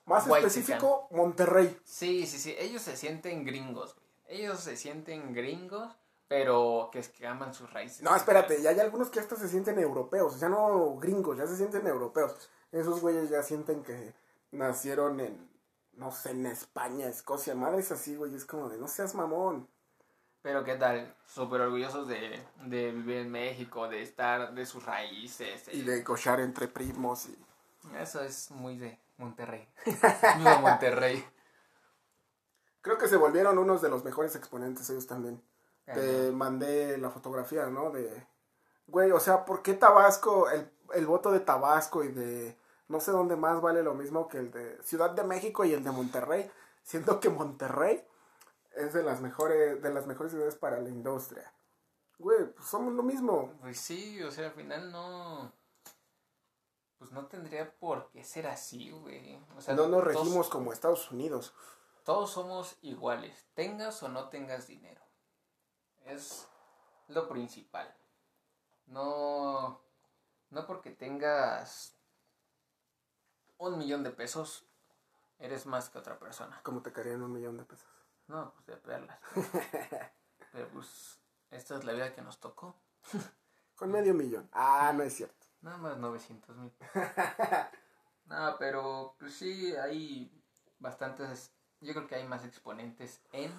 [0.07, 1.77] Más específico, Monterrey.
[1.85, 4.07] Sí, sí, sí, ellos se sienten gringos, güey.
[4.41, 5.93] Ellos se sienten gringos,
[6.29, 8.03] pero que es que aman sus raíces.
[8.03, 11.57] No, espérate, ya hay algunos que hasta se sienten europeos, ya no gringos, ya se
[11.57, 12.49] sienten europeos.
[12.77, 14.15] Esos güeyes ya sienten que
[14.53, 15.49] nacieron en,
[15.95, 19.67] no sé, en España, Escocia, madres así, güey, es como de, no seas mamón.
[20.43, 25.69] Pero qué tal, súper orgullosos de, de vivir en México, de estar, de sus raíces.
[25.73, 27.37] Y de cochar entre primos y...
[27.99, 29.67] Eso es muy de Monterrey.
[30.39, 31.25] Viva Monterrey.
[32.83, 35.43] Creo que se volvieron unos de los mejores exponentes ellos también.
[35.87, 37.91] Te mandé la fotografía, ¿no?
[37.91, 38.27] De,
[38.87, 42.57] güey, o sea, ¿por qué Tabasco, el, el voto de Tabasco y de
[42.89, 45.83] no sé dónde más vale lo mismo que el de Ciudad de México y el
[45.85, 46.51] de Monterrey?
[46.83, 48.05] Siento que Monterrey
[48.73, 51.53] es de las mejores, de las mejores ciudades para la industria.
[52.19, 53.53] Güey, pues somos lo mismo.
[53.61, 55.53] Pues sí, o sea, al final no.
[56.99, 59.39] Pues no tendría por qué ser así, güey.
[59.57, 61.55] O sea, no nos todos- regimos como Estados Unidos.
[62.05, 65.03] Todos somos iguales, tengas o no tengas dinero.
[66.05, 66.47] Es
[67.09, 67.93] lo principal.
[68.87, 69.81] No,
[70.51, 71.96] no porque tengas
[73.59, 74.65] un millón de pesos,
[75.39, 76.61] eres más que otra persona.
[76.63, 77.89] Como te caerían un millón de pesos.
[78.29, 79.19] No, pues de perlas.
[80.53, 81.19] Pero pues,
[81.51, 82.75] esta es la vida que nos tocó.
[83.77, 84.49] Con medio millón.
[84.53, 85.47] Ah, no es cierto.
[85.61, 86.73] Nada más 900 mil.
[88.27, 90.33] No, pero pues sí, hay
[90.79, 91.53] bastantes.
[91.81, 93.53] Yo creo que hay más exponentes en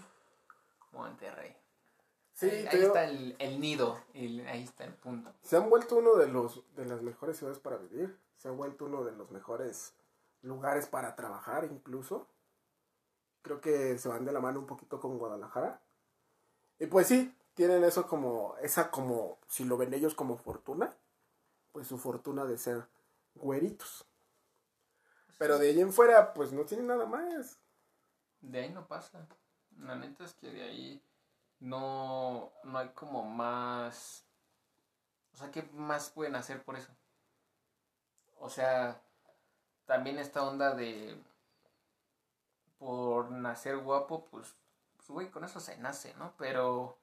[0.91, 1.55] Monterrey.
[2.33, 5.33] Sí, ahí, ahí está el, el nido, el- ahí está el punto.
[5.43, 8.17] Se han vuelto uno de los de las mejores ciudades para vivir.
[8.37, 9.93] Se han vuelto uno de los mejores
[10.41, 12.27] lugares para trabajar incluso.
[13.41, 15.81] Creo que se van de la mano un poquito con Guadalajara.
[16.79, 20.95] Y pues sí, tienen eso como esa como si lo ven ellos como fortuna,
[21.71, 22.87] pues su fortuna de ser
[23.35, 24.05] güeritos.
[25.39, 27.59] Pero de ahí en fuera pues no tienen nada más.
[28.41, 29.27] De ahí no pasa.
[29.77, 31.03] La neta es que de ahí
[31.59, 34.23] no, no hay como más...
[35.33, 36.91] O sea, ¿qué más pueden hacer por eso?
[38.39, 39.01] O sea,
[39.85, 41.21] también esta onda de...
[42.77, 44.53] Por nacer guapo, pues,
[44.95, 46.33] pues güey, con eso se nace, ¿no?
[46.37, 46.95] Pero,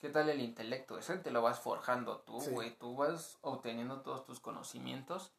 [0.00, 0.98] ¿qué tal el intelecto?
[0.98, 2.50] Eso te lo vas forjando tú, Sí.
[2.50, 2.76] güey.
[2.76, 5.32] Tú vas obteniendo todos tus conocimientos.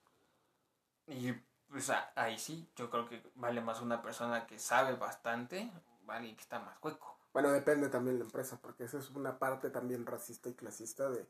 [1.08, 1.34] Y
[1.70, 5.70] pues a- ahí sí, yo creo que vale más una persona que sabe bastante,
[6.06, 7.18] vale que está más hueco.
[7.34, 11.10] Bueno, depende también de la empresa, porque esa es una parte también racista y clasista
[11.10, 11.28] de,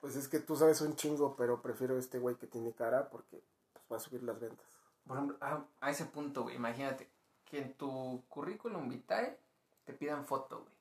[0.00, 3.42] pues es que tú sabes un chingo, pero prefiero este güey que tiene cara porque
[3.72, 4.66] pues, va a subir las ventas.
[5.06, 7.08] Por ejemplo, a, a ese punto, güey, imagínate
[7.44, 9.38] que en tu currículum vitae
[9.84, 10.74] te pidan foto, güey.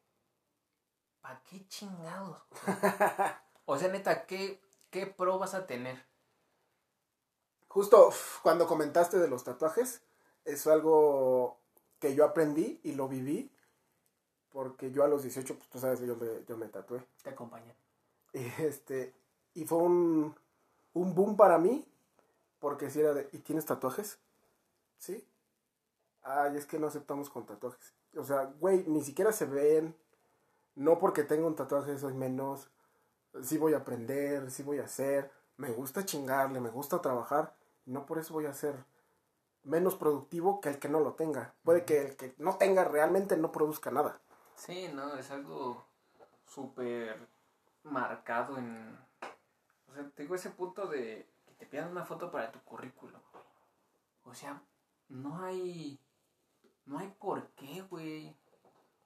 [1.21, 2.37] ¿Para qué chingados?
[3.65, 6.05] o sea, neta, ¿qué, ¿qué pro vas a tener?
[7.67, 8.11] Justo
[8.43, 10.01] cuando comentaste de los tatuajes,
[10.45, 11.59] es algo
[11.99, 13.51] que yo aprendí y lo viví,
[14.49, 17.05] porque yo a los 18, pues tú sabes, yo me, yo me tatué.
[17.23, 17.75] Te acompañan.
[18.33, 19.13] Y, este,
[19.53, 20.35] y fue un,
[20.93, 21.85] un boom para mí,
[22.59, 24.19] porque si era de, ¿y tienes tatuajes?
[24.97, 25.25] Sí.
[26.23, 27.93] Ay, es que no aceptamos con tatuajes.
[28.17, 29.95] O sea, güey, ni siquiera se ven.
[30.75, 32.69] No porque tenga un tatuaje soy menos.
[33.41, 35.31] Sí voy a aprender, sí voy a hacer.
[35.57, 37.55] Me gusta chingarle, me gusta trabajar.
[37.85, 38.75] No por eso voy a ser
[39.63, 41.53] menos productivo que el que no lo tenga.
[41.63, 44.19] Puede que el que no tenga realmente no produzca nada.
[44.55, 45.85] Sí, no, es algo
[46.45, 47.27] súper
[47.91, 48.97] marcado en...
[49.89, 53.21] O sea, tengo ese punto de que te pidan una foto para tu currículum.
[53.31, 53.43] güey.
[54.25, 54.61] O sea,
[55.09, 55.99] no hay...
[56.85, 58.35] No hay por qué, güey.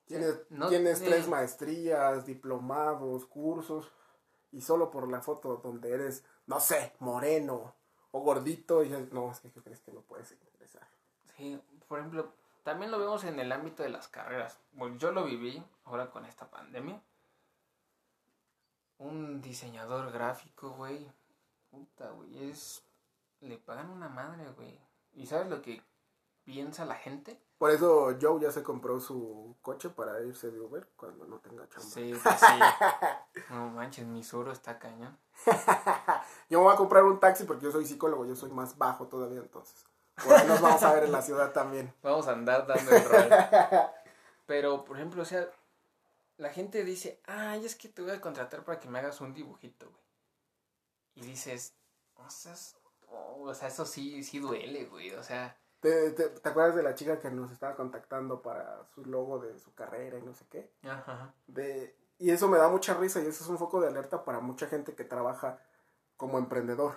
[0.06, 3.92] Tienes, No tienes tiene- tres maestrías, diplomados, cursos,
[4.52, 7.74] y solo por la foto donde eres, no sé, moreno
[8.12, 10.86] o gordito, y no, es que ¿qué crees que no puedes ingresar.
[11.38, 14.60] Sí, por ejemplo, también lo vemos en el ámbito de las carreras.
[14.74, 17.02] Bueno, yo lo viví ahora con esta pandemia.
[19.02, 21.12] Un diseñador gráfico, güey.
[21.72, 22.84] Puta, güey, es...
[23.40, 24.80] Le pagan una madre, güey.
[25.14, 25.82] ¿Y sabes lo que
[26.44, 27.42] piensa la gente?
[27.58, 31.68] Por eso Joe ya se compró su coche para irse de Uber cuando no tenga
[31.68, 31.90] chamba.
[31.90, 33.44] Sí, pues sí.
[33.50, 35.18] No manches, mi suro está cañón.
[36.50, 39.08] Yo me voy a comprar un taxi porque yo soy psicólogo, yo soy más bajo
[39.08, 39.84] todavía entonces.
[40.24, 41.92] Por ahí nos vamos a ver en la ciudad también.
[42.04, 43.30] Vamos a andar dando el rol.
[44.46, 45.48] Pero, por ejemplo, o sea,
[46.42, 49.34] la gente dice, ay, es que te voy a contratar para que me hagas un
[49.34, 50.04] dibujito, güey.
[51.16, 51.76] Y dices,
[52.16, 52.76] o sea, es-
[53.08, 55.12] oh, o sea, eso sí, sí duele, güey.
[55.14, 59.04] O sea, ¿Te, te, te acuerdas de la chica que nos estaba contactando para su
[59.06, 60.72] logo de su carrera y no sé qué?
[60.84, 61.34] ajá.
[61.48, 64.40] De, y eso me da mucha risa y eso es un foco de alerta para
[64.40, 65.60] mucha gente que trabaja
[66.18, 66.96] como emprendedor.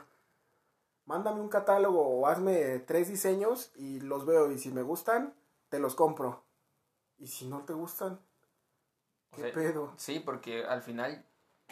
[1.06, 5.34] Mándame un catálogo o hazme tres diseños y los veo y si me gustan,
[5.68, 6.44] te los compro.
[7.18, 8.20] Y si no te gustan,
[9.34, 9.92] O ¿qué sea, pedo?
[9.96, 11.24] Sí, porque al final,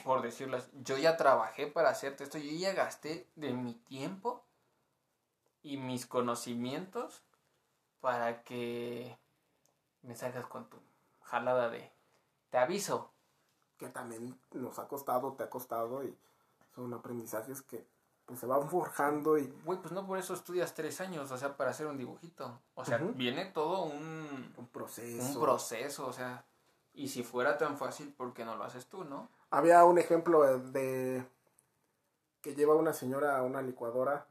[0.04, 4.44] por decirlo así, yo ya trabajé para hacerte esto, yo ya gasté de mi tiempo
[5.62, 7.22] y mis conocimientos
[8.00, 9.16] para que
[10.02, 10.78] me salgas con tu
[11.22, 11.92] jalada de
[12.50, 13.10] te aviso.
[13.78, 16.16] Que también nos ha costado, te ha costado y
[16.74, 17.84] son aprendizajes que
[18.26, 21.56] pues, se van forjando y Güey, pues no por eso estudias tres años, o sea,
[21.56, 22.60] para hacer un dibujito.
[22.74, 25.26] O sea, viene todo un, un proceso.
[25.26, 26.44] un proceso, o sea,
[26.94, 29.28] y si fuera tan fácil, ¿por qué no lo haces tú, no?
[29.50, 31.26] Había un ejemplo de
[32.42, 34.26] que lleva una señora a una licuadora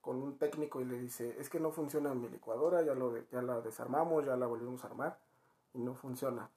[0.00, 3.42] con un técnico y le dice, es que no funciona mi licuadora, ya, lo, ya
[3.42, 5.18] la desarmamos, ya la volvimos a armar
[5.74, 6.50] y no funciona.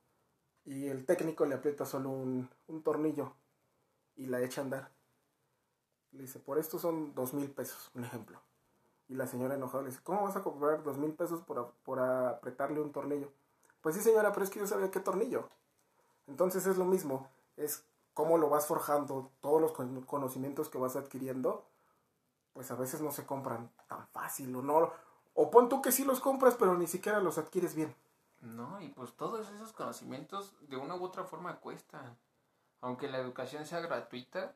[0.66, 3.34] Y el técnico le aprieta solo un, un tornillo
[4.16, 4.92] y la echa a andar.
[6.12, 8.40] Le dice, por esto son dos mil pesos, un ejemplo.
[9.08, 12.00] Y la señora enojada le dice, ¿cómo vas a cobrar dos mil pesos por, por
[12.00, 13.32] apretarle un tornillo?
[13.82, 15.50] Pues sí señora, pero es que yo sabía qué tornillo.
[16.28, 20.96] Entonces es lo mismo, es cómo lo vas forjando, todos los con- conocimientos que vas
[20.96, 21.66] adquiriendo,
[22.54, 24.92] pues a veces no se compran tan fácil o no.
[25.34, 27.96] O pon tú que sí los compras, pero ni siquiera los adquieres bien.
[28.42, 32.18] No, y pues todos esos conocimientos de una u otra forma cuestan.
[32.82, 34.54] Aunque la educación sea gratuita,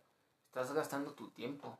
[0.48, 1.78] estás gastando tu tiempo.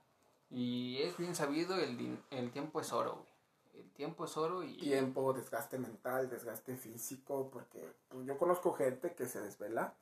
[0.50, 3.33] Y es bien sabido, el, el tiempo es oro, güey.
[3.74, 4.78] El tiempo es oro y...
[4.78, 9.94] Tiempo, desgaste mental, desgaste físico, porque pues, yo conozco gente que se desvela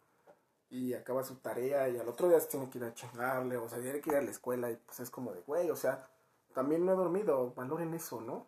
[0.69, 3.67] y acaba su tarea y al otro día se tiene que ir a chingarle, o
[3.67, 6.09] sea, tiene que ir a la escuela y pues es como de, güey, o sea,
[6.53, 8.47] también no he dormido, valoren eso, ¿no?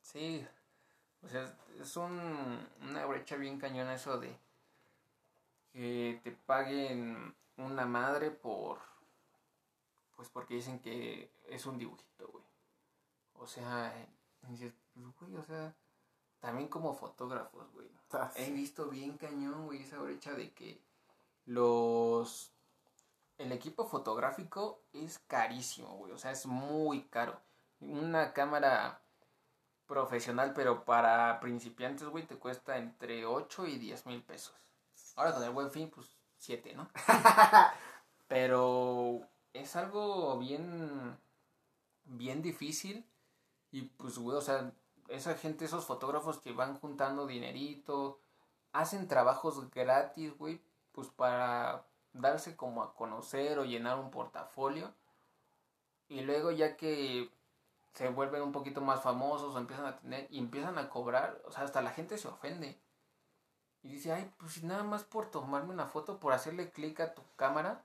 [0.00, 0.46] Sí,
[1.24, 4.38] o sea, es un, una brecha bien cañona eso de
[5.72, 8.78] que te paguen una madre por,
[10.14, 12.44] pues porque dicen que es un dibujito, güey.
[13.34, 13.92] O sea,
[14.48, 15.74] dices, pues, güey, o sea,
[16.40, 17.88] también como fotógrafos, güey.
[18.10, 20.80] Sea, He visto bien cañón, güey, esa brecha de que
[21.44, 22.52] los...
[23.38, 26.12] El equipo fotográfico es carísimo, güey.
[26.12, 27.38] O sea, es muy caro.
[27.80, 29.02] Una cámara
[29.86, 34.54] profesional, pero para principiantes, güey, te cuesta entre 8 y 10 mil pesos.
[35.16, 36.88] Ahora con el buen fin, pues 7, ¿no?
[38.28, 39.20] pero
[39.52, 41.16] es algo bien,
[42.04, 43.04] bien difícil.
[43.70, 44.72] Y pues, güey, o sea,
[45.08, 48.20] esa gente, esos fotógrafos que van juntando dinerito,
[48.72, 50.60] hacen trabajos gratis, güey,
[50.92, 54.94] pues para darse como a conocer o llenar un portafolio.
[56.08, 57.30] Y luego ya que
[57.94, 61.52] se vuelven un poquito más famosos o empiezan a tener y empiezan a cobrar, o
[61.52, 62.78] sea, hasta la gente se ofende.
[63.82, 67.22] Y dice, ay, pues nada más por tomarme una foto, por hacerle clic a tu
[67.36, 67.84] cámara.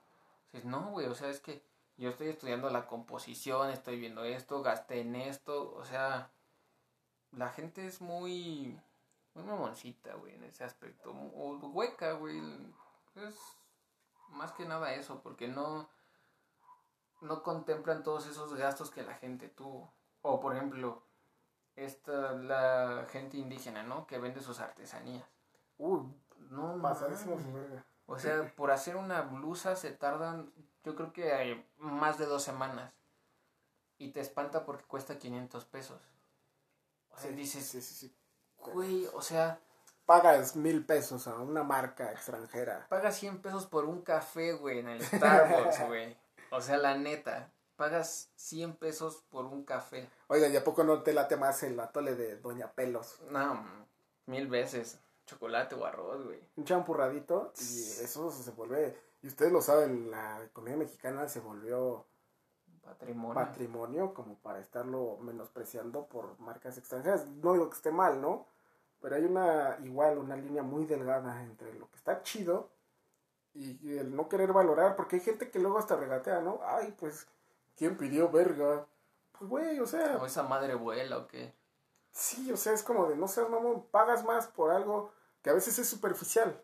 [0.52, 1.64] Dices, no, güey, o sea, es que
[1.96, 6.30] yo estoy estudiando la composición, estoy viendo esto, gasté en esto, o sea,
[7.32, 8.80] la gente es muy,
[9.34, 12.40] muy mamoncita, güey, en ese aspecto, o hueca, güey,
[13.16, 13.34] es
[14.30, 15.88] más que nada eso, porque no,
[17.20, 21.02] no contemplan todos esos gastos que la gente tuvo, o por ejemplo,
[21.76, 24.06] esta, la gente indígena, ¿no?
[24.06, 25.24] Que vende sus artesanías.
[25.78, 26.00] Uy,
[26.50, 26.76] No,
[27.52, 27.84] verga.
[28.06, 30.52] O sea, por hacer una blusa se tardan,
[30.84, 32.92] yo creo que hay más de dos semanas.
[33.98, 36.00] Y te espanta porque cuesta 500 pesos.
[37.10, 38.14] O sea, Sí, dices, sí, sí, sí.
[38.72, 39.60] güey, o sea,
[40.06, 42.86] Pagas mil pesos a una marca extranjera.
[42.88, 46.16] pagas 100 pesos por un café, güey, en el Starbucks, güey.
[46.50, 50.10] O sea, la neta, pagas 100 pesos por un café.
[50.26, 53.20] Oiga, ¿y a poco no te late más el atole de Doña Pelos?
[53.30, 53.64] No,
[54.26, 54.98] mil veces.
[55.26, 56.40] Chocolate o arroz, güey.
[56.56, 57.62] Un champurradito y
[58.02, 62.06] eso se vuelve, y ustedes lo saben, la economía mexicana se volvió
[62.82, 63.34] Patrimonio.
[63.34, 67.28] patrimonio como para estarlo menospreciando por marcas extranjeras.
[67.28, 68.46] No digo que esté mal, ¿no?
[69.00, 72.70] Pero hay una, igual, una línea muy delgada entre lo que está chido
[73.54, 76.60] y y el no querer valorar, porque hay gente que luego hasta regatea, ¿no?
[76.64, 77.28] Ay, pues,
[77.76, 78.86] ¿quién pidió verga?
[79.32, 81.54] Pues, güey, o sea, o esa madre vuela o qué.
[82.12, 85.12] sí, o sea, es como de no ser mamón, pagas más por algo
[85.42, 86.62] que a veces es superficial.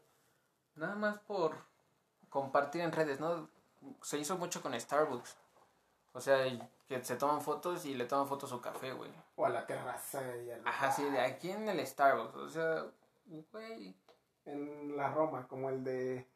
[0.76, 1.67] Nada más por
[2.28, 3.48] compartir en redes, ¿no?
[4.02, 5.36] Se hizo mucho con Starbucks.
[6.12, 6.44] O sea,
[6.88, 9.10] que se toman fotos y le toman fotos a su café, güey.
[9.36, 10.66] O a la terraza y al...
[10.66, 12.36] Ajá, sí, de aquí en el Starbucks.
[12.36, 12.86] O sea,
[13.52, 13.94] güey.
[14.46, 16.26] en la Roma, como el de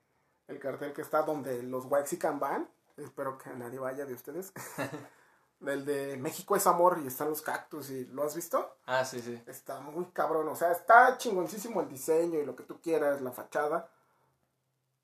[0.48, 2.68] el cartel que está donde los Waxican van.
[2.96, 4.52] Espero que nadie vaya de ustedes.
[5.66, 8.76] el de México es amor y están los cactus y ¿lo has visto?
[8.86, 9.42] Ah, sí, sí.
[9.46, 13.32] Está muy cabrón, o sea, está chingoncísimo el diseño y lo que tú quieras, la
[13.32, 13.88] fachada.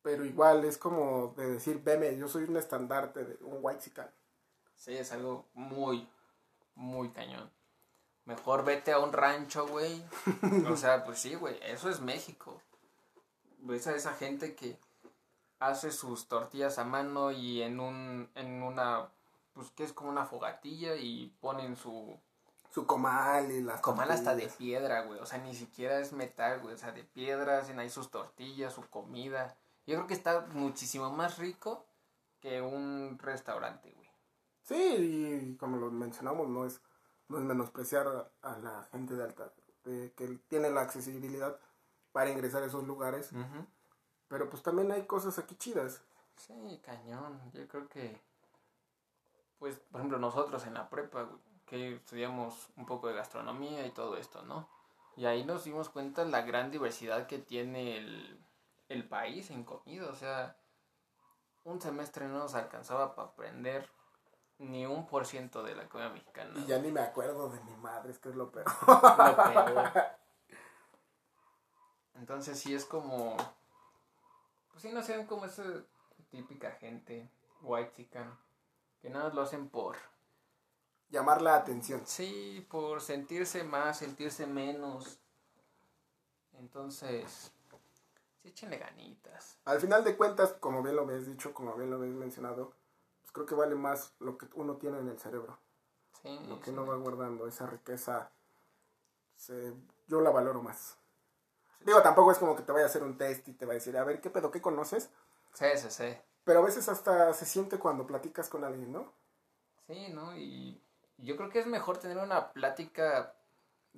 [0.03, 4.11] Pero igual es como de decir, veme, yo soy un estandarte de un Waxican.
[4.75, 6.09] Sí, es algo muy,
[6.75, 7.51] muy cañón.
[8.25, 10.05] Mejor vete a un rancho, güey.
[10.71, 12.61] o sea, pues sí, güey, eso es México.
[13.59, 14.79] Ves a esa gente que
[15.59, 19.09] hace sus tortillas a mano y en un en una
[19.53, 22.21] pues que es como una fogatilla y ponen su
[22.71, 26.61] su comal y las comal hasta de piedra, güey, o sea, ni siquiera es metal,
[26.61, 29.57] güey, o sea, de piedra hacen ahí sus tortillas, su comida.
[29.89, 31.87] Yo creo que está muchísimo más rico
[32.41, 34.11] que un restaurante, güey.
[34.61, 36.83] Sí, y como lo mencionamos, no es
[37.29, 38.07] no es menospreciar
[38.43, 39.51] a, la gente de alta
[39.85, 41.59] de, que tiene la accesibilidad
[42.13, 43.31] para ingresar a esos lugares.
[44.29, 46.03] Pero pues también hay cosas aquí chidas.
[46.37, 47.41] Sí, cañón.
[47.55, 48.21] Yo creo que,
[49.59, 51.31] pues, por ejemplo, nosotros en la prepa,
[51.65, 54.69] que estudiamos un poco de gastronomía y todo esto, ¿no?
[55.17, 58.39] Y ahí nos dimos cuenta la gran diversidad que tiene el,
[58.89, 60.09] el país en comida.
[60.09, 60.57] O sea,
[61.65, 63.89] un semestre no nos alcanzaba para aprender
[64.59, 66.53] ni un por ciento de la comida mexicana.
[66.57, 68.67] Y ya ni me acuerdo de mi madre, es que es lo peor.
[68.87, 69.93] Lo peor.
[72.15, 73.37] Entonces sí es como
[74.79, 75.65] pues sí, no sean como esa
[76.31, 77.29] típica gente
[77.63, 78.39] white chican
[79.01, 79.97] que nada lo hacen por
[81.09, 82.07] llamar la atención.
[82.07, 85.19] Sí, por sentirse más, sentirse menos.
[86.53, 87.53] Entonces,
[88.49, 89.59] échenle ganitas.
[89.65, 92.75] Al final de cuentas, como bien lo habéis dicho, como bien lo habéis mencionado,
[93.21, 95.59] pues creo que vale más lo que uno tiene en el cerebro.
[96.23, 98.33] Sí, lo que uno va guardando, esa riqueza,
[100.07, 100.99] yo la valoro más.
[101.81, 103.75] Digo, tampoco es como que te vaya a hacer un test y te va a
[103.75, 105.11] decir, a ver, ¿qué pedo, qué conoces?
[105.55, 106.17] Sí, sí, sí.
[106.45, 109.13] Pero a veces hasta se siente cuando platicas con alguien, ¿no?
[109.87, 110.37] Sí, ¿no?
[110.37, 110.83] Y
[111.19, 113.38] yo creo que es mejor tener una plática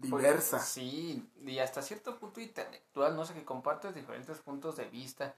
[0.09, 0.59] pues, diversa.
[0.59, 5.35] sí, y hasta cierto punto intelectual, no sé, que compartes diferentes puntos de vista.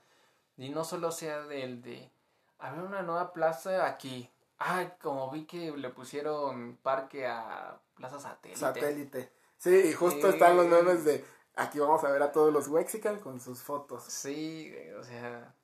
[0.56, 2.10] Y no solo sea del de,
[2.58, 4.30] haber una nueva plaza aquí.
[4.58, 8.60] Ay, como vi que le pusieron parque a Plaza Satélite.
[8.60, 9.32] Satélite.
[9.58, 13.18] Sí, y justo están los memes de Aquí vamos a ver a todos los Wexican
[13.20, 14.04] con sus fotos.
[14.04, 15.54] Sí, o sea,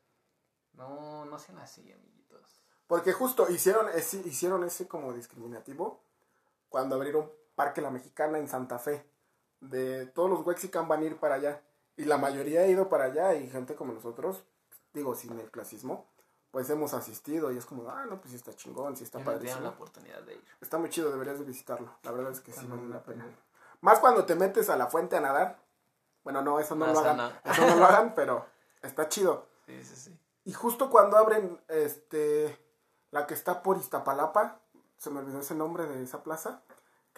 [0.74, 2.62] no, no sean así, amiguitos.
[2.86, 6.02] Porque justo hicieron ese, hicieron ese como discriminativo
[6.68, 9.04] cuando abrieron Parque La Mexicana en Santa Fe.
[9.58, 11.60] De todos los Wexican van a ir para allá.
[11.96, 14.44] Y la mayoría ha ido para allá y gente como nosotros,
[14.92, 16.06] digo, sin el clasismo,
[16.52, 19.52] pues hemos asistido y es como, ah, no, pues sí está chingón, sí está padre.
[19.60, 20.44] la oportunidad de ir.
[20.60, 21.92] Está muy chido, deberías de visitarlo.
[22.04, 23.26] La verdad es que sí vale la pena.
[23.80, 25.58] Más cuando te metes a la fuente a nadar,
[26.22, 27.32] bueno, no, eso no, lo hagan.
[27.44, 28.46] Eso no lo hagan, pero
[28.82, 29.48] está chido.
[29.66, 30.18] Sí, sí, sí.
[30.44, 32.56] Y justo cuando abren este
[33.10, 34.60] la que está por Iztapalapa,
[34.96, 36.62] se me olvidó ese nombre de esa plaza,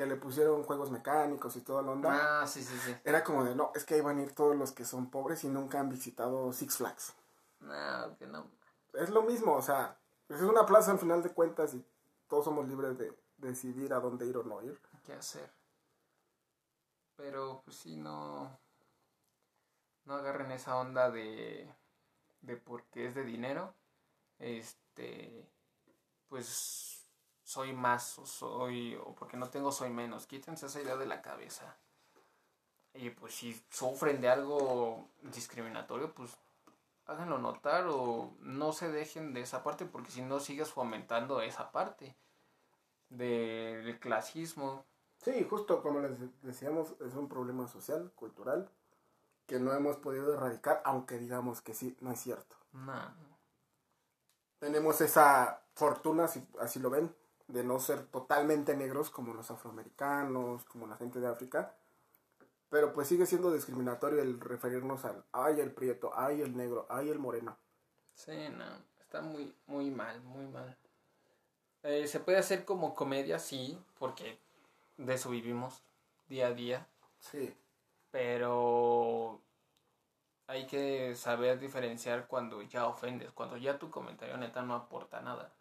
[0.00, 2.40] que le pusieron juegos mecánicos y toda la onda.
[2.40, 2.96] Ah, sí, sí, sí.
[3.04, 5.44] Era como de, no, es que ahí van a ir todos los que son pobres
[5.44, 7.12] y nunca han visitado Six Flags.
[7.60, 8.50] No, que no.
[8.94, 9.98] Es lo mismo, o sea,
[10.30, 11.84] es una plaza en final de cuentas y
[12.28, 14.80] todos somos libres de decidir a dónde ir o no ir.
[15.04, 15.52] ¿Qué hacer?
[17.16, 18.58] Pero pues sí, no
[20.06, 21.70] no agarren esa onda de,
[22.40, 23.74] de porque es de dinero,
[24.38, 25.46] este,
[26.30, 26.89] pues
[27.50, 31.20] soy más o soy, o porque no tengo soy menos, quítense esa idea de la
[31.20, 31.76] cabeza.
[32.94, 36.38] Y pues si sufren de algo discriminatorio, pues
[37.06, 41.72] háganlo notar o no se dejen de esa parte porque si no sigues fomentando esa
[41.72, 42.16] parte
[43.08, 44.84] del clasismo.
[45.16, 48.70] Sí, justo como les decíamos, es un problema social, cultural,
[49.46, 52.54] que no hemos podido erradicar, aunque digamos que sí, no es cierto.
[52.70, 53.12] No.
[54.60, 57.12] Tenemos esa fortuna, si así lo ven,
[57.52, 61.74] de no ser totalmente negros como los afroamericanos, como la gente de África.
[62.68, 67.08] Pero pues sigue siendo discriminatorio el referirnos al, ay, el prieto, ay, el negro, ay,
[67.10, 67.56] el moreno.
[68.14, 68.64] Sí, no,
[69.00, 70.76] está muy, muy mal, muy mal.
[71.82, 74.38] Eh, se puede hacer como comedia, sí, porque
[74.98, 75.82] de eso vivimos
[76.28, 76.86] día a día.
[77.18, 77.56] Sí.
[78.10, 79.40] Pero
[80.46, 85.52] hay que saber diferenciar cuando ya ofendes, cuando ya tu comentario neta no aporta nada.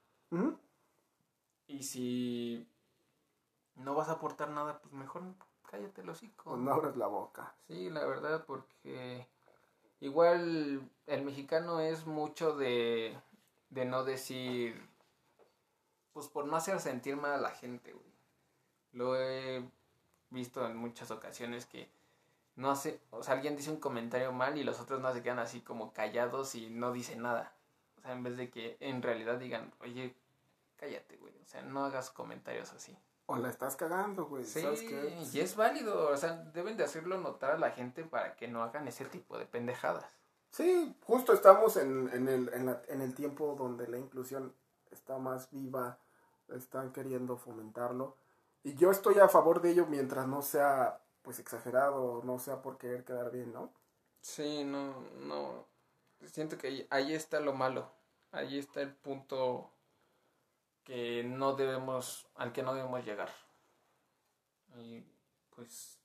[1.70, 2.68] Y si
[3.76, 5.22] no vas a aportar nada, pues mejor
[5.70, 6.46] cállate el hocico.
[6.46, 7.54] Pues no abres la boca.
[7.68, 9.28] Sí, la verdad, porque
[10.00, 13.16] igual el mexicano es mucho de,
[13.70, 14.84] de no decir,
[16.12, 18.10] pues por no hacer sentir mal a la gente, güey.
[18.92, 19.64] Lo he
[20.32, 21.88] visto en muchas ocasiones que
[22.56, 25.38] no hace, o sea, alguien dice un comentario mal y los otros no se quedan
[25.38, 27.54] así como callados y no dicen nada.
[28.00, 30.16] O sea, en vez de que en realidad digan, oye,
[30.80, 31.34] cállate, güey.
[31.42, 32.98] O sea, no hagas comentarios así.
[33.26, 34.44] O la estás cagando, güey.
[34.44, 35.18] Sí, ¿Sabes qué?
[35.34, 36.10] y es válido.
[36.10, 39.38] O sea, deben de hacerlo notar a la gente para que no hagan ese tipo
[39.38, 40.06] de pendejadas.
[40.52, 44.54] Sí, justo estamos en, en, el, en, la- en el tiempo donde la inclusión
[44.90, 46.00] está más viva,
[46.48, 48.16] están queriendo fomentarlo.
[48.64, 52.78] Y yo estoy a favor de ello mientras no sea pues exagerado, no sea por
[52.80, 53.72] querer quedar bien, ¿no?
[54.22, 55.66] Sí, no, no.
[56.26, 57.92] Siento que ahí, ahí está lo malo.
[58.32, 59.70] Ahí está el punto
[60.90, 63.30] que no debemos, al que no debemos llegar.
[64.76, 65.06] Y
[65.56, 66.00] pues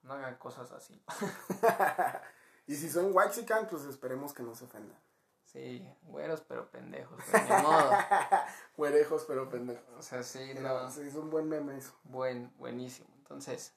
[0.00, 0.98] no hagan cosas así.
[2.66, 4.98] y si son waxican, pues esperemos que no se ofendan.
[5.44, 7.90] Sí, güeros pero pendejos, ni modo.
[8.78, 9.84] Güerejos, pero pendejos.
[9.98, 10.90] O sea, sí, Pero, no.
[10.90, 11.92] sí, es un buen meme eso.
[12.04, 13.10] Buen, buenísimo.
[13.18, 13.74] Entonces,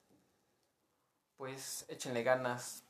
[1.36, 2.86] pues échenle ganas.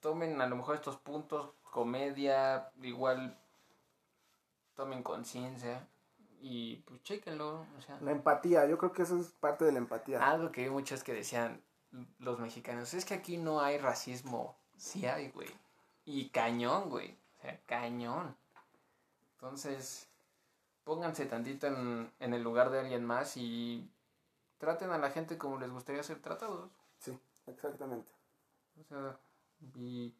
[0.00, 3.38] Tomen a lo mejor estos puntos, comedia, igual
[4.74, 5.86] tomen conciencia
[6.46, 7.66] y pues chéquenlo.
[7.78, 10.22] O sea, La empatía, yo creo que eso es parte de la empatía.
[10.22, 11.62] algo que vi muchos que decían
[12.18, 14.54] los mexicanos, es que aquí no hay racismo.
[14.76, 15.48] Sí hay, güey.
[16.04, 17.16] Y cañón, güey.
[17.38, 18.36] O sea, cañón.
[19.36, 20.06] Entonces,
[20.84, 23.88] pónganse tantito en, en el lugar de alguien más y
[24.58, 26.70] traten a la gente como les gustaría ser tratados.
[26.98, 28.12] Sí, exactamente.
[28.78, 29.18] O sea,
[29.76, 30.12] y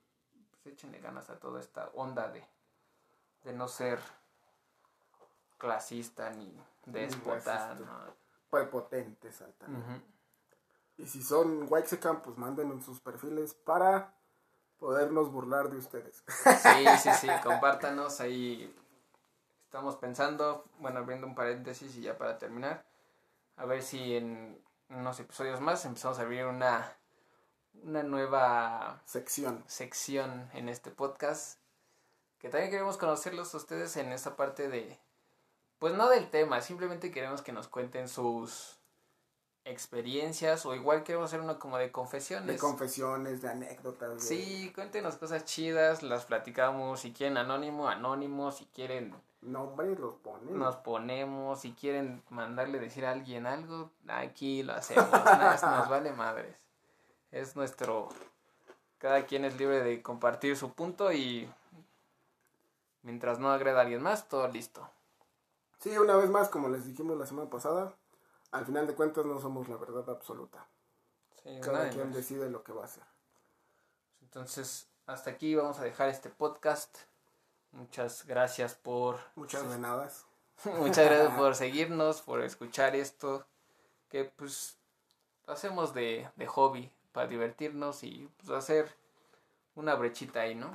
[0.50, 2.42] pues échenle ganas a toda esta onda de,
[3.42, 3.98] de no ser
[5.58, 6.52] clasista ni
[6.86, 7.74] déspota.
[7.74, 8.14] ¿no?
[8.50, 9.42] Prepotentes.
[10.96, 14.14] Y si son Waxican, pues manden en sus perfiles para
[14.78, 16.22] podernos burlar de ustedes.
[16.28, 18.74] Sí, sí, sí, compártanos ahí.
[19.64, 22.84] Estamos pensando, bueno, abriendo un paréntesis y ya para terminar,
[23.56, 26.96] a ver si en unos episodios más empezamos a abrir una,
[27.82, 29.64] una nueva Sección.
[29.66, 31.58] sección en este podcast.
[32.38, 35.00] Que también queremos conocerlos a ustedes en esa parte de.
[35.78, 38.78] Pues no del tema, simplemente queremos que nos cuenten sus
[39.66, 42.46] experiencias o igual queremos hacer uno como de confesiones.
[42.48, 44.14] De confesiones, de anécdotas.
[44.14, 47.00] de- Sí, cuéntenos cosas chidas, las platicamos.
[47.00, 48.52] Si quieren anónimo, anónimo.
[48.52, 50.14] Si quieren, Nombres los
[50.50, 51.60] nos ponemos.
[51.60, 55.06] Si quieren mandarle decir a alguien algo, aquí lo hacemos.
[55.54, 56.56] Eso nos vale madres.
[57.30, 58.08] Es nuestro.
[58.98, 61.50] Cada quien es libre de compartir su punto y.
[63.02, 64.88] Mientras no agreda a alguien más, todo listo.
[65.84, 67.94] Sí, una vez más, como les dijimos la semana pasada,
[68.52, 70.66] al final de cuentas no somos la verdad absoluta.
[71.42, 72.16] Sí, Cada quien más.
[72.16, 73.02] decide lo que va a hacer.
[74.22, 76.96] Entonces, hasta aquí vamos a dejar este podcast.
[77.72, 80.24] Muchas gracias por Muchas venadas.
[80.64, 83.46] Muchas gracias por seguirnos, por escuchar esto,
[84.08, 84.78] que pues
[85.46, 88.96] hacemos de, de hobby para divertirnos y pues hacer
[89.74, 90.70] una brechita ahí, ¿no?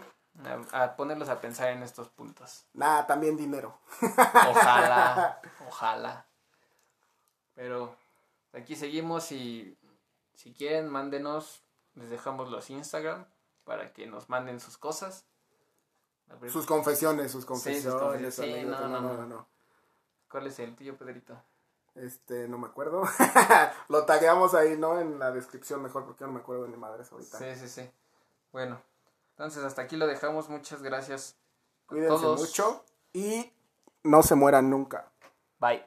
[0.72, 2.66] A, a ponerlos a pensar en estos puntos.
[2.74, 3.78] Nada, también dinero.
[4.50, 6.26] Ojalá, ojalá.
[7.56, 7.96] Pero
[8.54, 9.78] aquí seguimos y
[10.34, 11.62] si quieren mándenos,
[11.96, 13.26] les dejamos los Instagram
[13.66, 15.26] para que nos manden sus cosas.
[16.48, 18.36] Sus confesiones, sus sus confesiones.
[18.36, 19.14] Sí, no, no, no, no.
[19.14, 19.48] no, no.
[20.30, 21.42] ¿Cuál es el tuyo, Pedrito?
[21.96, 23.04] Este, no me acuerdo.
[23.90, 25.00] Lo tagueamos ahí, ¿no?
[25.00, 27.38] En la descripción mejor, porque no me acuerdo ni madres ahorita.
[27.38, 27.92] Sí, sí, sí.
[28.52, 28.82] Bueno,
[29.40, 30.50] entonces hasta aquí lo dejamos.
[30.50, 31.38] Muchas gracias.
[31.86, 32.42] a Cuídense todos.
[32.42, 32.84] mucho
[33.14, 33.54] y
[34.04, 35.14] no se mueran nunca.
[35.60, 35.86] Bye.